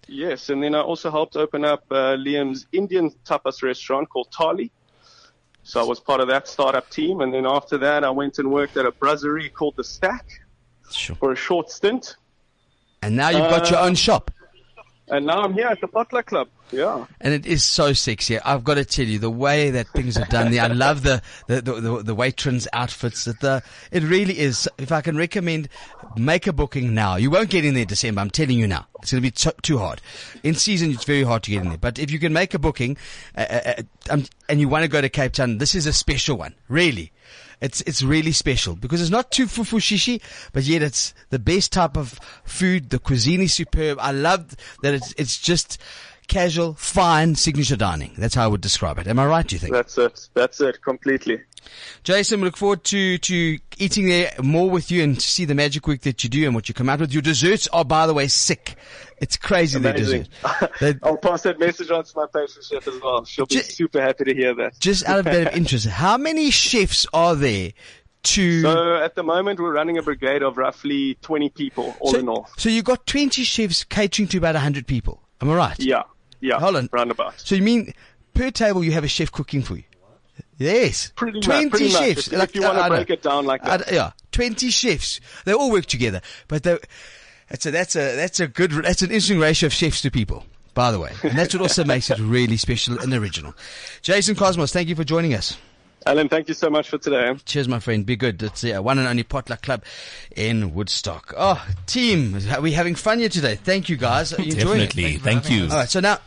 [0.08, 4.72] Yes, and then I also helped open up uh, Liam's Indian tapas restaurant called Thali.
[5.64, 8.50] So I was part of that startup team, and then after that, I went and
[8.50, 10.26] worked at a brasserie called The Stack
[10.92, 11.16] Sure.
[11.18, 12.16] for a short stint.
[13.04, 14.32] And now you've got your Uh, own shop.
[15.10, 16.50] And now I'm here at the Potluck Club.
[16.70, 17.06] Yeah.
[17.22, 18.40] And it is so sexy.
[18.40, 21.22] I've got to tell you, the way that things are done there, I love the,
[21.48, 23.24] the, the, the, the waitrons outfits.
[23.24, 24.68] That the, it really is.
[24.78, 25.70] If I can recommend,
[26.18, 27.16] make a booking now.
[27.16, 28.20] You won't get in there December.
[28.20, 28.86] I'm telling you now.
[29.02, 30.02] It's going to be t- too hard.
[30.44, 31.78] In season, it's very hard to get in there.
[31.78, 32.98] But if you can make a booking,
[33.38, 35.94] uh, uh, uh, um, and you want to go to Cape Town, this is a
[35.94, 36.54] special one.
[36.68, 37.14] Really.
[37.60, 40.22] It's, it's really special because it's not too fufu shishi,
[40.54, 42.92] but yet it's the best type of food.
[42.92, 43.98] The cuisine is superb.
[44.00, 45.80] I love that it's, it's just
[46.28, 48.14] casual, fine signature dining.
[48.18, 49.08] That's how I would describe it.
[49.08, 49.74] Am I right, do you think?
[49.74, 50.30] That's it.
[50.34, 50.82] That's it.
[50.84, 51.42] Completely.
[52.04, 55.56] Jason, we look forward to, to eating there more with you and to see the
[55.56, 57.14] magic work that you do and what you come out with.
[57.14, 58.76] Your desserts are, by the way, sick.
[59.20, 60.28] It's crazy, the Amazing.
[60.80, 61.00] dessert.
[61.04, 63.26] I'll pass that message on to my pastry chef as well.
[63.26, 64.80] She'll be super happy to hear that.
[64.80, 67.72] just out of bit of interest, how many chefs are there
[68.24, 68.62] to...
[68.62, 72.30] So at the moment, we're running a brigade of roughly 20 people, all so, in
[72.30, 72.50] all.
[72.58, 75.22] so you've got 20 chefs catering to about 100 people.
[75.42, 75.80] Am I right?
[75.80, 76.04] Yeah.
[76.40, 76.60] Yeah.
[76.60, 76.90] Hold on.
[76.92, 77.40] Roundabout.
[77.40, 77.94] So you mean
[78.34, 79.84] per table you have a chef cooking for you?
[80.58, 81.12] Yes.
[81.16, 82.02] Pretty much, 20 pretty much.
[82.02, 82.28] chefs.
[82.30, 82.96] If- if you wanna I know.
[82.96, 83.92] break it down like I that.
[83.92, 84.12] yeah.
[84.32, 85.20] 20 chefs.
[85.46, 86.22] They all work together.
[86.48, 86.78] But they,
[87.50, 90.46] that's a, that's a, that's a good, that's an interesting ratio of chefs to people,
[90.74, 91.12] by the way.
[91.24, 93.54] And that's what also makes it really special and original.
[94.02, 95.58] Jason Kosmos, thank you for joining us.
[96.06, 97.36] Alan, thank you so much for today.
[97.46, 98.06] Cheers, my friend.
[98.06, 98.42] Be good.
[98.42, 99.84] It's the one and only potluck club
[100.36, 101.34] in Woodstock.
[101.36, 103.56] Oh, team, are we having fun here today?
[103.56, 104.32] Thank you, guys.
[104.34, 104.88] Are you enjoying it?
[104.96, 105.18] Definitely.
[105.18, 105.64] Thank you.
[105.64, 106.20] All right, so now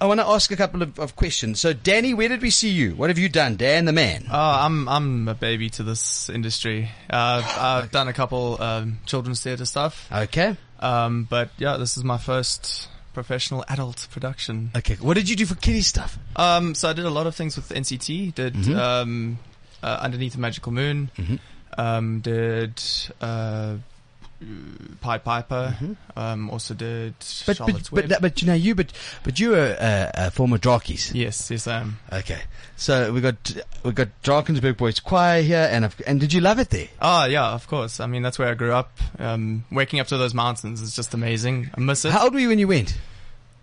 [0.00, 1.60] I want to ask a couple of, of questions.
[1.60, 2.94] So, Danny, where did we see you?
[2.94, 4.24] What have you done, Dan the man?
[4.30, 6.90] Oh, I'm I'm a baby to this industry.
[7.10, 10.56] Uh, I've, I've done a couple um, children's theatre stuff, Okay.
[10.80, 14.70] um, but yeah, this is my first professional adult production.
[14.76, 14.94] Okay.
[15.00, 16.18] What did you do for kiddie stuff?
[16.36, 18.34] Um, so I did a lot of things with NCT.
[18.34, 18.76] Did Mhm.
[18.78, 19.38] um,
[19.82, 21.10] uh, Underneath the Magical Moon.
[21.18, 21.38] Mhm.
[21.76, 22.80] Um, did
[23.20, 23.76] uh,
[25.00, 25.76] Pied Piper.
[26.16, 27.42] Um, also did Mm-hmm.
[27.46, 28.08] But Charlotte's but, Web.
[28.08, 31.12] but but you know you but but you were a, a former Drakies.
[31.14, 31.98] yes, yes, I am.
[32.12, 32.40] Okay.
[32.76, 33.34] So we got
[33.84, 36.88] we got Drakensberg Boys Choir here, and and did you love it there?
[37.02, 38.00] Oh yeah, of course.
[38.00, 38.90] I mean, that's where I grew up.
[39.18, 41.70] Um, waking up to those mountains is just amazing.
[41.76, 42.12] I miss it.
[42.12, 42.96] How old were you when you went?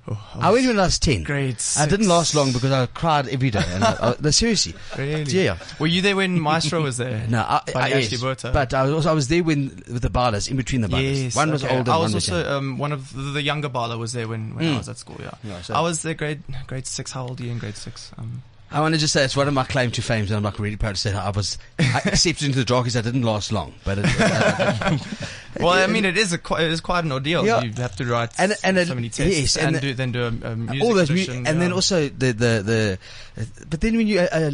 [0.09, 1.23] Oh, I went when I was ten.
[1.23, 3.63] grade I didn't last long because I cried every day.
[3.67, 4.73] And I, I, no, seriously.
[4.97, 5.23] Really?
[5.23, 5.57] Yeah.
[5.79, 7.25] Were you there when Maestro was there?
[7.27, 10.47] No, I, I, yes, but I was also, I was there when with the balas
[10.47, 11.21] in between the balas.
[11.23, 11.77] Yes, one was okay.
[11.77, 12.55] older, I one was was also younger.
[12.57, 14.75] um, one of the, the younger Bala was there when, when Mm.
[14.75, 15.17] I was at school.
[15.19, 17.11] Yeah, Yeah, so- I was there grade grade six.
[17.11, 18.11] How old are you in grade six?
[18.17, 20.43] Um, I want to just say it's one of my claim to fame, and I'm
[20.43, 22.97] like really proud to say that I was I accepted into the Drakies.
[22.97, 24.97] I didn't last long, but it, uh,
[25.59, 27.45] Well, I mean, it is a quite, it is quite an ordeal.
[27.45, 27.61] Yeah.
[27.61, 30.11] You have to write And- and so many tests yes, and, and the- do, then
[30.11, 32.97] do a, a music all those, mu- and then also the the
[33.35, 33.45] the.
[33.69, 34.47] But then when you a, a,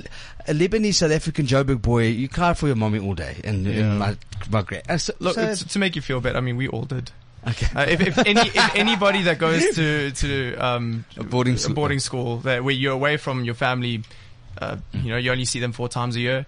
[0.47, 3.81] a Lebanese South African Joburg boy, you cry for your mommy all day, and, Yeah.
[3.81, 4.17] and my
[4.51, 4.83] my great.
[4.99, 7.11] So, Look, so- to make you feel better, I mean, we all did.
[7.47, 7.67] Okay.
[7.75, 11.73] Uh, if, if, any, if anybody that goes to to um, A boarding a school.
[11.75, 14.03] boarding school that where you're away from your family,
[14.61, 16.45] uh, you know, you only see them four times a year.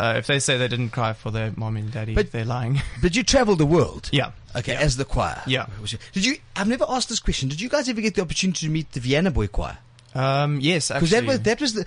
[0.00, 2.80] Uh, if they say they didn't cry for their mom and daddy, But- they're lying.
[3.02, 4.08] but you travel the world.
[4.12, 4.32] yeah.
[4.54, 5.40] Okay, as the choir.
[5.46, 5.66] Yeah.
[6.12, 6.36] Did you?
[6.56, 7.48] I've never asked this question.
[7.48, 9.78] Did you guys ever get the opportunity to meet the Vienna Boy Choir?
[10.14, 11.86] Um, yes, Because that was that was the,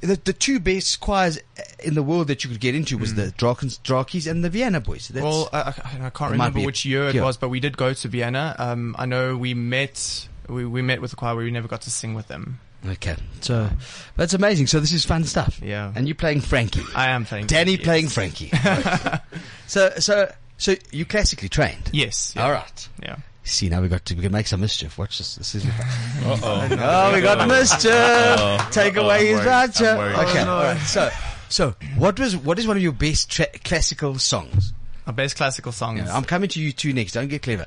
[0.00, 1.38] the the two best choirs
[1.82, 4.80] in the world that you could get into was the Drakens, Drakies and the Vienna
[4.80, 5.08] Boys.
[5.08, 7.22] That's, Well, I, I, can't remember which year it yeah.
[7.22, 8.56] was, but we did go to Vienna.
[8.58, 10.28] Um, I know we met.
[10.48, 11.36] We, we met with the choir.
[11.36, 12.58] Where we never got to sing with them.
[12.84, 13.70] okay, so
[14.16, 14.66] that's amazing.
[14.66, 15.60] So this is fun stuff.
[15.62, 15.92] Yeah.
[15.94, 17.46] and you're playing Frankie, I am playing.
[17.46, 17.82] Danny yes.
[17.84, 18.50] playing Frankie.
[19.68, 21.90] so so so you classically trained.
[21.92, 22.34] Yes.
[22.34, 22.44] Yeah.
[22.44, 22.88] All right.
[23.02, 23.16] Yeah.
[23.42, 24.98] See now we got to we can make some mischief.
[24.98, 25.34] Watch this.
[25.36, 25.64] This is
[26.24, 26.40] Uh-oh.
[26.72, 28.70] oh we got mischief.
[28.70, 29.96] Take away his voucher.
[29.96, 30.16] worried.
[30.16, 30.42] Okay.
[30.42, 30.56] Oh, no.
[30.56, 30.78] All right.
[30.80, 31.10] So
[31.48, 34.72] so what was what is one of your best tra- classical songs?
[35.06, 37.12] Our best classical song Yeah, I'm coming to you two next.
[37.12, 37.64] Don't get clever.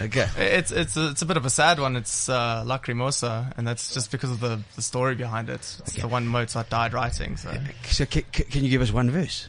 [0.00, 0.26] Okay.
[0.38, 1.96] It's it's a, it's a bit of a sad one.
[1.96, 5.54] It's uh, Lacrimosa, and that's just because of the, the story behind it.
[5.54, 6.02] It's Okay.
[6.02, 7.36] the one Mozart died writing.
[7.36, 7.52] So
[7.84, 9.48] So ca- ca- can you give us one verse?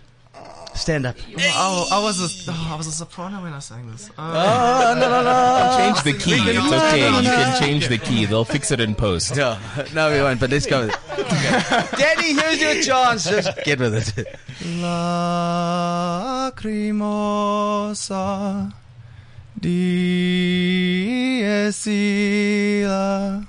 [0.80, 1.18] Stand up.
[1.38, 4.10] oh, I was a oh, I was a soprano when I sang this.
[4.18, 5.76] Oh, Oh no no no!
[5.78, 6.40] Change the key.
[6.40, 7.06] It's okay.
[7.22, 8.24] You can change the key.
[8.26, 9.36] They'll fix it in post.
[9.36, 9.58] No,
[9.94, 10.40] no, we won't.
[10.40, 10.86] But let's go.
[10.88, 11.92] With it.
[11.98, 13.26] Danny, here's your chance.
[13.30, 14.40] Just get with it.
[17.40, 18.72] Lacrimosa
[19.60, 23.46] di esila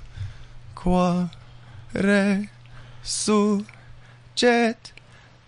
[0.75, 2.49] quare
[3.01, 4.91] sujet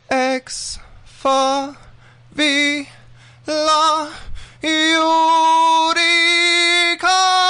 [0.10, 0.80] ex
[1.24, 1.72] fa
[2.36, 2.88] vi
[3.48, 4.12] la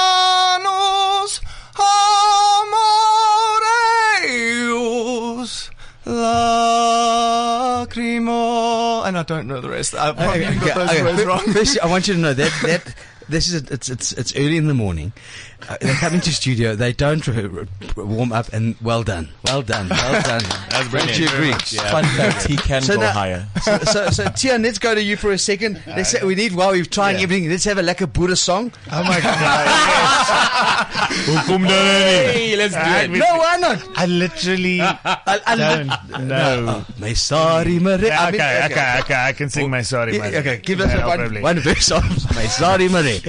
[0.04, 1.32] iuricanus
[3.94, 5.70] amoreus
[7.74, 8.42] lacrimo
[9.06, 9.94] and I don't know the rest.
[9.94, 11.02] I probably Okay, got those okay.
[11.02, 11.42] words wrong.
[11.82, 12.94] I want you to know that that
[13.28, 15.12] this is it's it's it's early in the morning.
[15.68, 16.74] Uh, they come into studio.
[16.74, 17.34] They don't r-
[17.96, 20.42] r- warm up, and well done, well done, well done.
[20.70, 21.18] That's brilliant.
[21.18, 21.52] You agree?
[21.52, 23.46] Fun fact, he can So go now- higher.
[23.62, 25.80] So, so, so Tian, let's go to you for a second.
[25.86, 27.48] Let's say, we need while we're trying everything.
[27.48, 28.72] Let's have a like a Buddha song.
[28.92, 29.68] Oh my god.
[31.64, 32.80] Hey, let's do
[33.14, 33.18] it.
[33.18, 33.82] No, why not?
[33.96, 34.98] I literally I,
[35.46, 36.66] I, don't know.
[36.68, 38.06] Oh, my sorry, Maria.
[38.08, 39.14] Yeah, I mean, okay, okay, okay.
[39.14, 40.34] I can sing my sorry, Yeah, man.
[40.36, 42.02] Okay, give us Yeah, a one, one verse of
[42.34, 43.20] my sorry, Marie.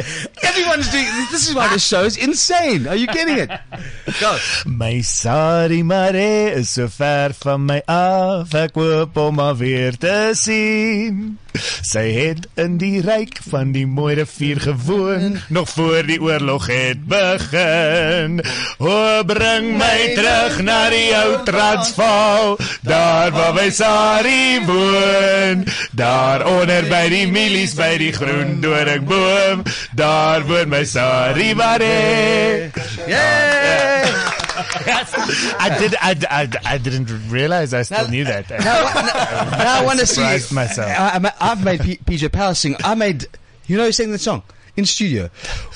[0.44, 1.48] Everyone's doing this.
[1.50, 2.88] is why this show is insane.
[2.88, 3.50] Are you getting it?
[4.20, 4.38] Go.
[4.66, 10.32] My Sarie Marais is so ver van my af, ek hoop om haar weer te
[10.34, 11.38] sien.
[11.82, 17.06] Sy het in die ryk van die mooi rivier gewoon, nog voor die oorlog het
[17.08, 18.42] begin.
[18.78, 25.66] O, bring my terug na die ou Transvaal, daar waar my Sari woon.
[25.92, 29.64] Daar onder by die milies by die groen doringboom,
[29.96, 32.72] daar woon my Sari Marie.
[33.08, 34.35] Yay!
[34.74, 35.96] I did.
[36.02, 38.50] I, I, I didn't realize I still knew that.
[38.50, 40.16] Now, now, now I want to see.
[40.16, 40.90] Surprised myself.
[40.90, 42.76] I, I, I've made P- PJ Power sing.
[42.84, 43.26] I made,
[43.68, 44.44] you know, who sang the song
[44.76, 45.30] in studio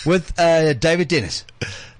[0.05, 1.45] with uh, David Dennis.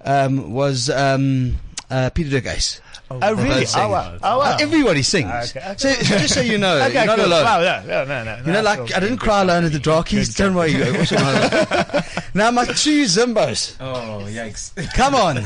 [0.04, 1.58] Um, was um,
[1.90, 2.80] uh, Peter Dugace.
[3.12, 3.66] Oh, really?
[3.76, 4.18] Oh, wow.
[4.22, 4.58] Oh, wow.
[4.60, 5.26] Everybody sings.
[5.28, 5.76] Okay, okay.
[5.78, 7.26] So, so just so you know, Okay, you're not cool.
[7.26, 7.44] alone.
[7.44, 8.38] Wow, yeah, yeah, no, no.
[8.46, 10.36] You know, like I didn't cry alone at the Drakies.
[10.38, 10.74] Don't worry.
[10.74, 12.02] you also know.
[12.36, 13.76] now my two Zimbos.
[13.80, 14.76] Oh, yikes.
[14.94, 15.44] Come on.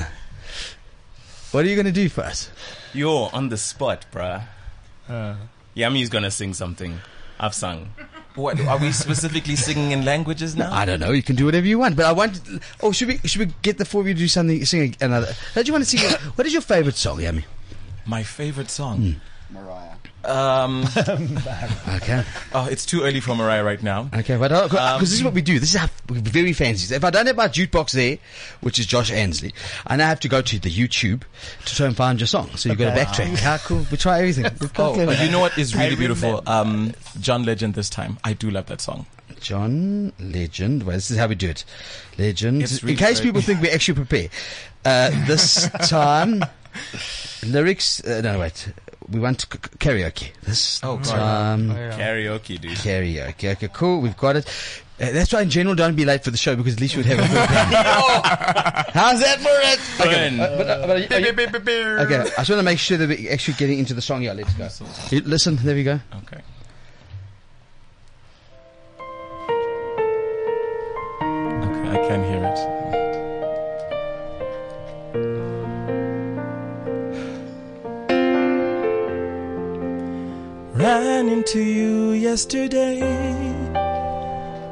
[1.53, 2.49] What are you going to do for us?
[2.93, 4.45] You're on the spot, bruh.
[5.07, 5.35] Uh,
[5.77, 6.99] Yami's gonna sing something.
[7.39, 7.93] I've sung.
[8.35, 10.73] What are we specifically singing in languages now?
[10.73, 11.11] I don't know.
[11.11, 11.95] You can do whatever you want.
[11.95, 12.41] But I want.
[12.81, 13.17] Oh, should we?
[13.19, 14.65] Should we get the four of you to do something?
[14.65, 15.27] Sing another.
[15.27, 16.09] How Don't you want to sing?
[16.35, 17.43] what is your favorite song, Yami?
[18.05, 19.21] My favorite song.
[19.51, 19.92] Mariah.
[20.25, 20.85] Um,
[21.95, 22.23] Okay.
[22.53, 24.09] oh, it's too early for Mariah right now.
[24.13, 24.37] Okay.
[24.37, 25.59] But because Um, this is what we do.
[25.59, 26.93] This is how very fancy.
[26.95, 28.17] If I don't have my jukebox there,
[28.61, 29.53] which is Josh Ansley,
[29.85, 31.23] I now have to go to the YouTube
[31.65, 32.49] to try and find your song.
[32.55, 33.03] So you've got to Okay.
[33.25, 33.37] backtrack.
[33.39, 33.85] How cool.
[33.91, 34.43] We try everything.
[34.61, 36.41] We've got Oh, but you know what is I really beautiful?
[36.47, 38.17] Um, John Legend this time.
[38.23, 39.05] I do love that song.
[39.41, 40.83] John Legend.
[40.83, 41.65] Well, this is how we do it.
[42.17, 42.63] Legend.
[42.63, 44.29] It's In case people think we actually prepare.
[44.85, 46.43] Uh, this time,
[47.45, 48.01] lyrics.
[48.03, 48.67] Uh, no, wait.
[49.09, 51.05] We want to c- c- karaoke this Oh, God.
[51.05, 51.71] time.
[51.71, 51.97] Oh, yeah.
[51.97, 52.71] Karaoke, dude.
[52.77, 53.51] Karaoke.
[53.53, 53.99] Okay, cool.
[54.01, 54.47] We've got it.
[55.01, 57.05] Uh, that's why in general don't be late for the show because at least you'd
[57.07, 57.73] have a good band.
[58.93, 60.07] How's that for it?
[60.07, 60.39] Okay.
[60.39, 62.19] Uh, but, uh, but are you- are you- okay.
[62.21, 64.21] I just want to make sure that we're actually getting into the song.
[64.21, 64.69] Yeah, let's go.
[65.25, 65.99] Listen, there we go.
[66.23, 66.37] Okay.
[66.37, 66.41] Okay,
[81.43, 83.01] Into you yesterday.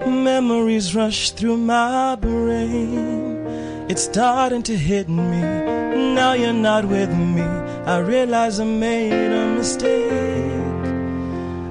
[0.07, 3.45] Memories rush through my brain.
[3.89, 5.41] It's starting to hit me.
[6.15, 7.41] Now you're not with me.
[7.41, 10.85] I realize I made a mistake.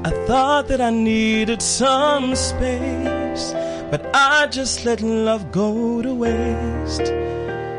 [0.04, 3.54] I thought that I needed some space,
[3.90, 7.10] but I just let love go to waste.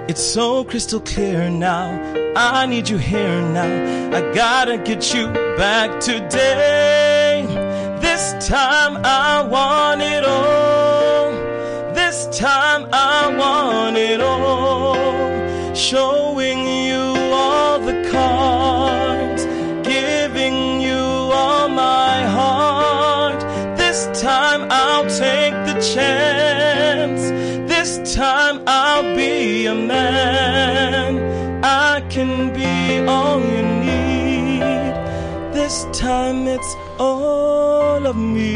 [0.10, 1.86] It's so crystal clear now.
[2.36, 4.18] I need you here now.
[4.18, 7.11] I gotta get you back today.
[8.22, 11.32] This time I want it all.
[11.96, 15.74] This time I want it all.
[15.74, 17.02] Showing you
[17.34, 19.44] all the cards,
[19.90, 21.02] giving you
[21.34, 23.42] all my heart.
[23.76, 27.24] This time I'll take the chance.
[27.68, 31.64] This time I'll be a man.
[31.64, 34.94] I can be all you need.
[35.56, 37.61] This time it's all
[38.06, 38.52] of me.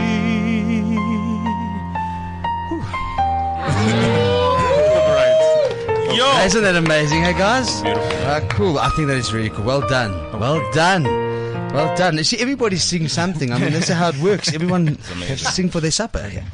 [6.16, 6.46] Yo!
[6.46, 7.84] Isn't that amazing, hey guys?
[7.84, 8.80] Uh, cool.
[8.80, 9.66] I think that is really cool.
[9.66, 10.14] Well done.
[10.39, 11.04] Well done.
[11.76, 12.23] Well done.
[12.23, 13.51] See, everybody sings something.
[13.51, 14.53] I mean, that's how it works.
[14.53, 16.32] Everyone has to sing for their supper.
[16.32, 16.45] Yeah.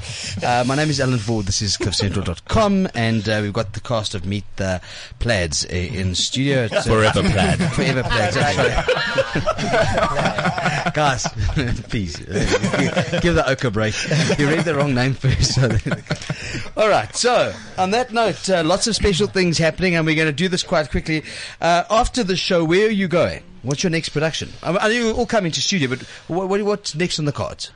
[0.43, 1.45] Uh, my name is Alan Ford.
[1.45, 4.81] This is cliffcentral.com, and uh, we've got the cast of Meet the
[5.19, 6.67] Plaids uh, in studio.
[6.71, 7.59] It's, Forever Plaid.
[7.73, 8.35] Forever Plaids.
[8.35, 8.57] That's
[10.55, 10.93] right.
[10.95, 11.27] Guys,
[11.89, 13.93] please uh, give the Oka a break.
[14.39, 15.59] You read the wrong name first.
[16.75, 17.15] All right.
[17.15, 20.47] So, on that note, uh, lots of special things happening, and we're going to do
[20.47, 21.23] this quite quickly.
[21.59, 23.43] Uh, after the show, where are you going?
[23.63, 24.49] What's your next production?
[24.63, 27.31] I, I know you all come into studio, but what, what, what's next on the
[27.31, 27.71] cards?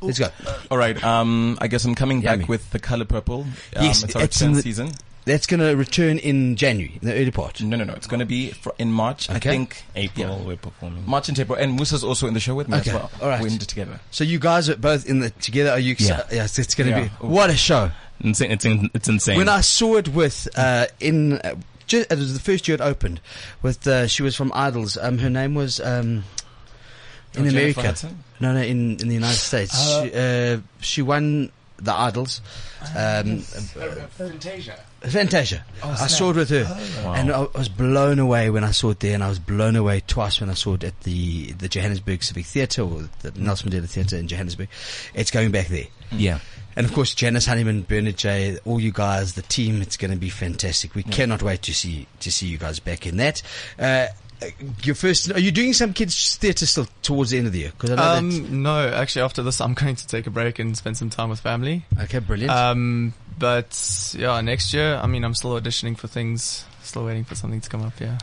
[0.00, 0.28] Let's go.
[0.70, 1.02] All right.
[1.02, 2.38] Um, I guess I'm coming Yummy.
[2.38, 3.42] back with the color purple.
[3.42, 4.90] Um, Yes, it's our it's in the- season.
[5.24, 7.60] That's going to return in January, in the early part.
[7.60, 7.94] No, no, no.
[7.94, 9.28] It's going to be fr- in March.
[9.28, 10.46] I think April, Yeah.
[10.46, 11.02] we're performing.
[11.04, 11.58] March and April.
[11.58, 12.90] And Musa's also in the show with me Okay.
[12.90, 13.10] as well.
[13.20, 13.40] All right.
[13.40, 13.98] We're in it together.
[14.12, 15.70] So you guys are both in the together.
[15.72, 16.26] Are you excited?
[16.30, 16.36] Yeah.
[16.42, 17.04] Yes, it's going to Yeah.
[17.20, 17.90] be what a show.
[18.20, 19.36] It's, it's, it's insane.
[19.38, 21.56] When I saw it with uh, in uh,
[21.86, 23.20] ju- it was the first year it opened
[23.62, 24.96] with uh, she was from Idols.
[25.00, 26.24] Um, her name was um,
[27.34, 27.94] in Oh, America.
[28.40, 29.76] No, no, in in the United States.
[30.02, 32.40] she, uh, she won the Idols.
[32.96, 34.78] Um, Fantasia.
[35.02, 35.64] Fantasia.
[35.82, 36.64] I saw it with her,
[37.14, 40.02] and I was blown away when I saw it there, and I was blown away
[40.06, 43.88] twice when I saw it at the the Johannesburg Civic Theatre or the Nelson Mandela
[43.88, 44.68] Theatre in Johannesburg.
[45.14, 45.86] It's going back there.
[46.12, 46.38] yeah.
[46.76, 50.16] And of course, Janice Honeyman, Bernard Jay, all you guys, the team, it's going to
[50.16, 50.94] be fantastic.
[50.94, 53.42] We cannot wait to see to see you guys back in that.
[53.78, 54.08] Uh,
[54.82, 57.70] your first, are you doing some kids theatre still towards the end of the year?
[57.70, 60.76] Because I know Um, no, actually, after this, I'm going to take a break and
[60.76, 61.86] spend some time with family.
[62.02, 62.52] okay, brilliant.
[62.52, 66.66] Um, but yeah, next year, I mean, I'm still auditioning for things.
[66.82, 67.94] Still waiting for something to come up.
[67.98, 68.18] Yeah.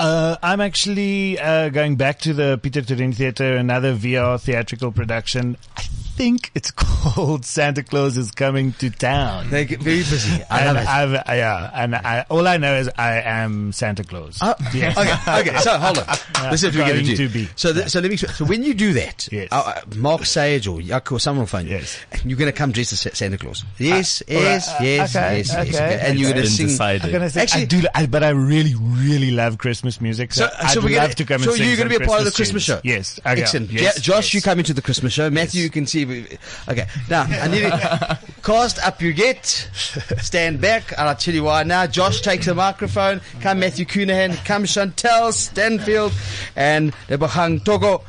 [0.00, 5.56] Uh, I'm actually uh, going back to the Pieter Toerien Theatre, another VR theatrical production.
[5.76, 5.84] I
[6.16, 9.48] think it's called Santa Claus is Coming to Town.
[9.50, 10.42] they get very busy.
[10.50, 10.88] I and love it.
[10.88, 14.38] I've, uh, yeah, and I, all I know is I am Santa Claus.
[14.42, 14.96] Oh, Yes.
[14.96, 15.58] okay, okay.
[15.62, 16.50] So hold on.
[16.50, 17.28] This is what we're going Going to do.
[17.28, 17.48] to be.
[17.56, 18.16] So, th- so let me.
[18.16, 19.48] So when you do that, Yes.
[19.50, 21.72] uh, uh, Mark Sage or Yuck or someone will phone you.
[21.72, 21.98] Yes.
[22.24, 23.64] You're going to come dressed as Santa Claus.
[23.78, 26.00] Yes, all right, yes, uh, yes, okay, yes, yes, okay.
[26.02, 26.66] And you're going to Been sing.
[26.66, 27.04] decided.
[27.06, 30.32] I'm gonna say, Actually- I do, I, but I really, really love Christmas music.
[30.34, 31.98] So, So, I'd so we're love gonna, to come so and sing you're going to
[31.98, 32.80] be a part of the Christmas show.
[32.84, 33.18] Yes.
[33.24, 33.70] Excellent.
[33.70, 34.34] Josh, yes.
[34.34, 35.30] you come into the Christmas show.
[35.30, 36.01] Matthew, you can see.
[36.04, 36.86] Okay.
[37.08, 39.46] Now, I need to cast up you get.
[39.46, 40.92] Stand back.
[40.92, 41.86] And I'll tell you why now.
[41.86, 43.20] Josh takes the microphone.
[43.40, 44.44] Come Matthew Coonahan.
[44.44, 46.12] Come Chantel Stanfield.
[46.56, 48.02] And Lebohang Togo.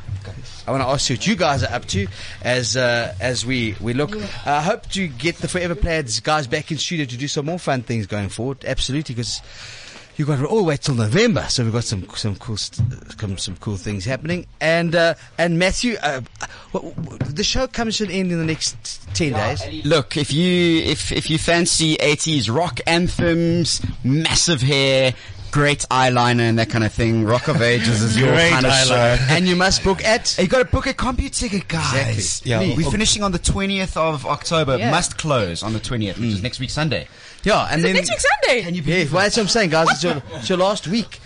[0.66, 2.08] I want to ask you what you guys are up to
[2.42, 4.16] as uh, as we, we look.
[4.46, 7.60] I hope to get the Forever Plaids guys back in studio to do some more
[7.60, 8.64] fun things going forward.
[8.64, 9.42] Absolutely, because
[10.16, 12.82] you got to all wait till November, so we've got some some cool st-
[13.20, 14.46] some, some cool things happening.
[14.62, 16.22] And uh, and Matthew, uh,
[16.72, 18.76] w- w- the show comes to an end in the next
[19.16, 19.86] ten days.
[19.86, 25.14] Look, if you if if you fancy 80s rock anthems, massive hair,
[25.52, 28.74] great eyeliner and that kind of thing, Rock of Ages is your Great kind of
[28.74, 29.18] show.
[29.30, 30.38] and you must book at.
[30.40, 32.18] You got to book a CompuTicket, guys.
[32.42, 32.50] Exactly.
[32.52, 34.78] Yeah, we're finishing on the 20th of October.
[34.78, 34.92] Yeah.
[34.92, 37.08] Must close on the 20th, which is next week Sunday.
[37.44, 38.64] Yeah, and then Next week Sunday.
[38.64, 39.90] Can you Yeah, well, that's what I'm saying, guys.
[39.92, 41.20] It's your, it's your last week.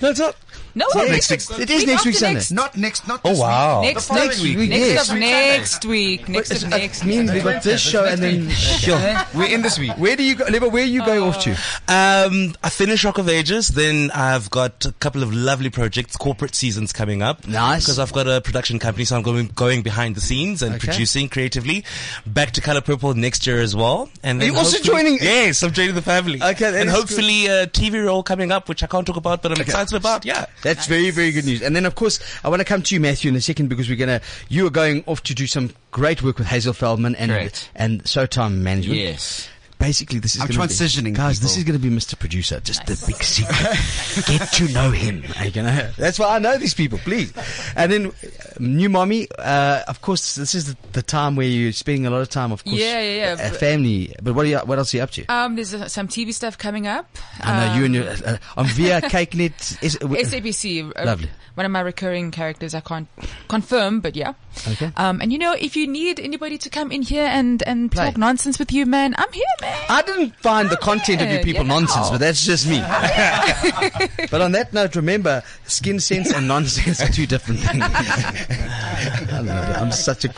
[0.77, 1.05] No, it's not.
[1.05, 1.59] No, Next it's week.
[1.59, 2.33] It is next week Sunday.
[2.35, 2.51] next.
[2.51, 3.81] Not next, not Oh this wow!
[3.81, 4.57] Next, next week.
[4.57, 4.69] week.
[4.69, 5.09] Next Yes.
[5.09, 6.29] of next week.
[6.29, 7.03] Next It's- of uh, next.
[7.03, 8.99] means we got this show and then sure.
[9.33, 9.93] We're in this week.
[9.97, 11.51] Where do you go, Lebo, where are you going off to?
[11.87, 13.69] Um, I finished Rock of Ages.
[13.69, 17.47] Then I've got a couple of lovely projects, corporate seasons coming up.
[17.47, 17.83] Nice.
[17.85, 20.87] Because I've got a production company, so I'm going going behind the scenes and Okay.
[20.87, 21.83] producing creatively.
[22.25, 24.09] Back to Color Purple next year as well.
[24.23, 26.41] And then you also joining- Yes, I'm joining the family.
[26.41, 29.51] Okay, and is hopefully a TV role coming up, which I can't talk about, but
[29.51, 30.23] I'm excited about.
[30.25, 30.45] Yeah.
[30.67, 31.61] That's very, very good news.
[31.61, 33.87] And then, of course, I want to come to you, Matthew, in a second because
[33.89, 37.15] we're going to, you are going off to do some great work with Hazel Feldman
[37.15, 37.69] and, Correct.
[37.75, 38.99] and Showtime Management.
[38.99, 39.49] Yes.
[39.79, 42.17] Basically, this is I'm transitioning Be, guys, this is going to be Mr.
[42.17, 42.59] Producer.
[42.59, 44.25] Just the big secret.
[44.25, 45.23] Get to know him.
[45.57, 45.91] You know?
[45.97, 47.31] That's why I know these people, please.
[47.75, 48.11] And then, uh,
[48.59, 52.21] new mommy, uh, of course, this is the, the time where you're spending a lot
[52.21, 52.75] of time, of course.
[52.75, 53.41] Yeah, yeah, yeah.
[53.43, 54.13] At family.
[54.21, 55.25] But what, are you, what else are you up to?
[55.27, 57.07] Um, there's uh, some TV stuff coming up.
[57.39, 59.81] I know you and Um, your, uh, on Via kykNET.
[59.83, 60.91] Is, uh, SABC.
[60.95, 61.29] uh, Lovely.
[61.55, 62.75] One of my recurring characters.
[62.75, 63.07] I can't
[63.47, 64.33] confirm, but yeah.
[64.67, 64.91] Okay.
[64.97, 68.05] Um, and you know, if you need anybody to come in here and, and Play.
[68.05, 69.66] talk nonsense with you, man, I'm here, man.
[69.89, 71.79] I didn't find the content of you people know.
[71.79, 72.79] nonsense, but that's just me.
[74.31, 77.83] but on that note, remember, skin sense and nonsense are two different things.
[77.87, 79.77] I love it.
[79.77, 80.33] I'm such a,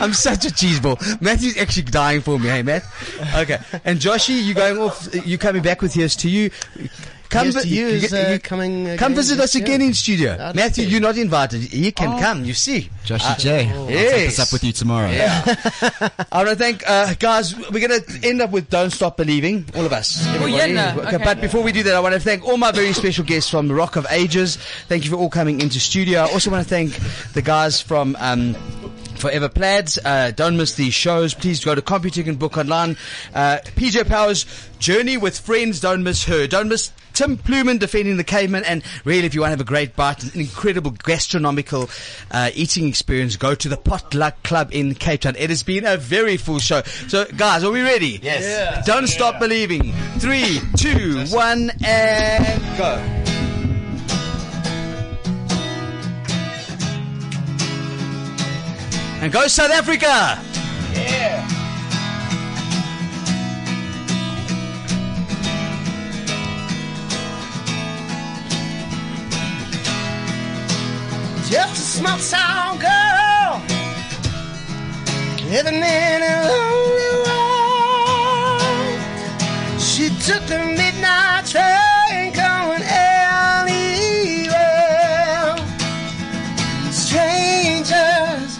[0.00, 1.20] I'm such a cheeseball.
[1.20, 2.48] Matthew's actually dying for me.
[2.48, 2.84] Hey, Matt.
[3.34, 3.58] Okay.
[3.84, 5.08] And Joshy, you going off?
[5.26, 6.50] You coming back with here's to you?
[7.30, 9.88] Come vi- to you is, uh, you- coming Come visit this us again year.
[9.90, 10.36] in studio.
[10.40, 11.62] I'd Matthew, you're not invited.
[11.62, 12.18] He can Oh.
[12.20, 12.44] come.
[12.44, 13.68] You see, Joshy J.
[13.70, 14.36] I'll take yes.
[14.36, 15.10] this up with you tomorrow.
[15.10, 15.56] Yeah.
[16.32, 19.66] I want to thank, uh, guys, we're going to end up with Don't Stop Believing,
[19.76, 20.26] all of us.
[20.26, 20.52] everybody.
[20.52, 21.00] yeah, no.
[21.02, 21.24] Okay, Okay.
[21.24, 23.68] But before we do that, I want to thank all my very special guests from
[23.68, 24.56] the Rock of Ages.
[24.88, 26.20] Thank you for all coming into studio.
[26.20, 26.98] I also want to thank
[27.34, 28.56] the guys from, um,
[29.16, 29.98] Forever Plaids.
[30.04, 31.34] Uh, don't miss these shows.
[31.34, 32.96] Please go to CompuTick and book online.
[33.34, 34.46] Uh, PJ Powers,
[34.78, 35.80] Journey with Friends.
[35.80, 36.46] Don't miss her.
[36.46, 38.62] Don't miss Tim Plewman defending the caveman.
[38.62, 41.90] And really, if you want to have a great bite, an incredible gastronomical
[42.30, 45.34] uh, eating experience, go to the Potluck Club in Cape Town.
[45.36, 46.82] It has been a very full show.
[47.08, 48.20] So, guys, are we ready?
[48.22, 48.86] Yes.
[48.86, 49.92] Don't stop believing.
[50.18, 52.94] Three, two, one, and go.
[59.20, 60.47] And go South Africa!
[71.50, 73.62] Just a small town girl
[75.48, 78.60] living in a lonely world.
[79.80, 83.96] She took the midnight train going anywhere.
[86.92, 88.58] Strangers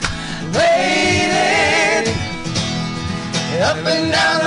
[0.56, 2.08] waiting
[3.60, 4.37] up and down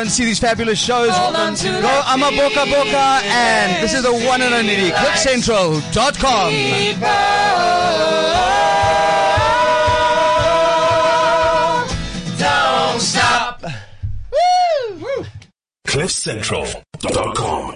[0.00, 1.10] go and see these fabulous shows.
[1.10, 3.22] Hold on to go that Ama Boka Boka.
[3.24, 6.52] And this is the one and only CliffCentral.com.
[12.38, 13.62] Don't stop.
[14.32, 15.26] Woo!
[15.86, 17.69] CliffCentral.com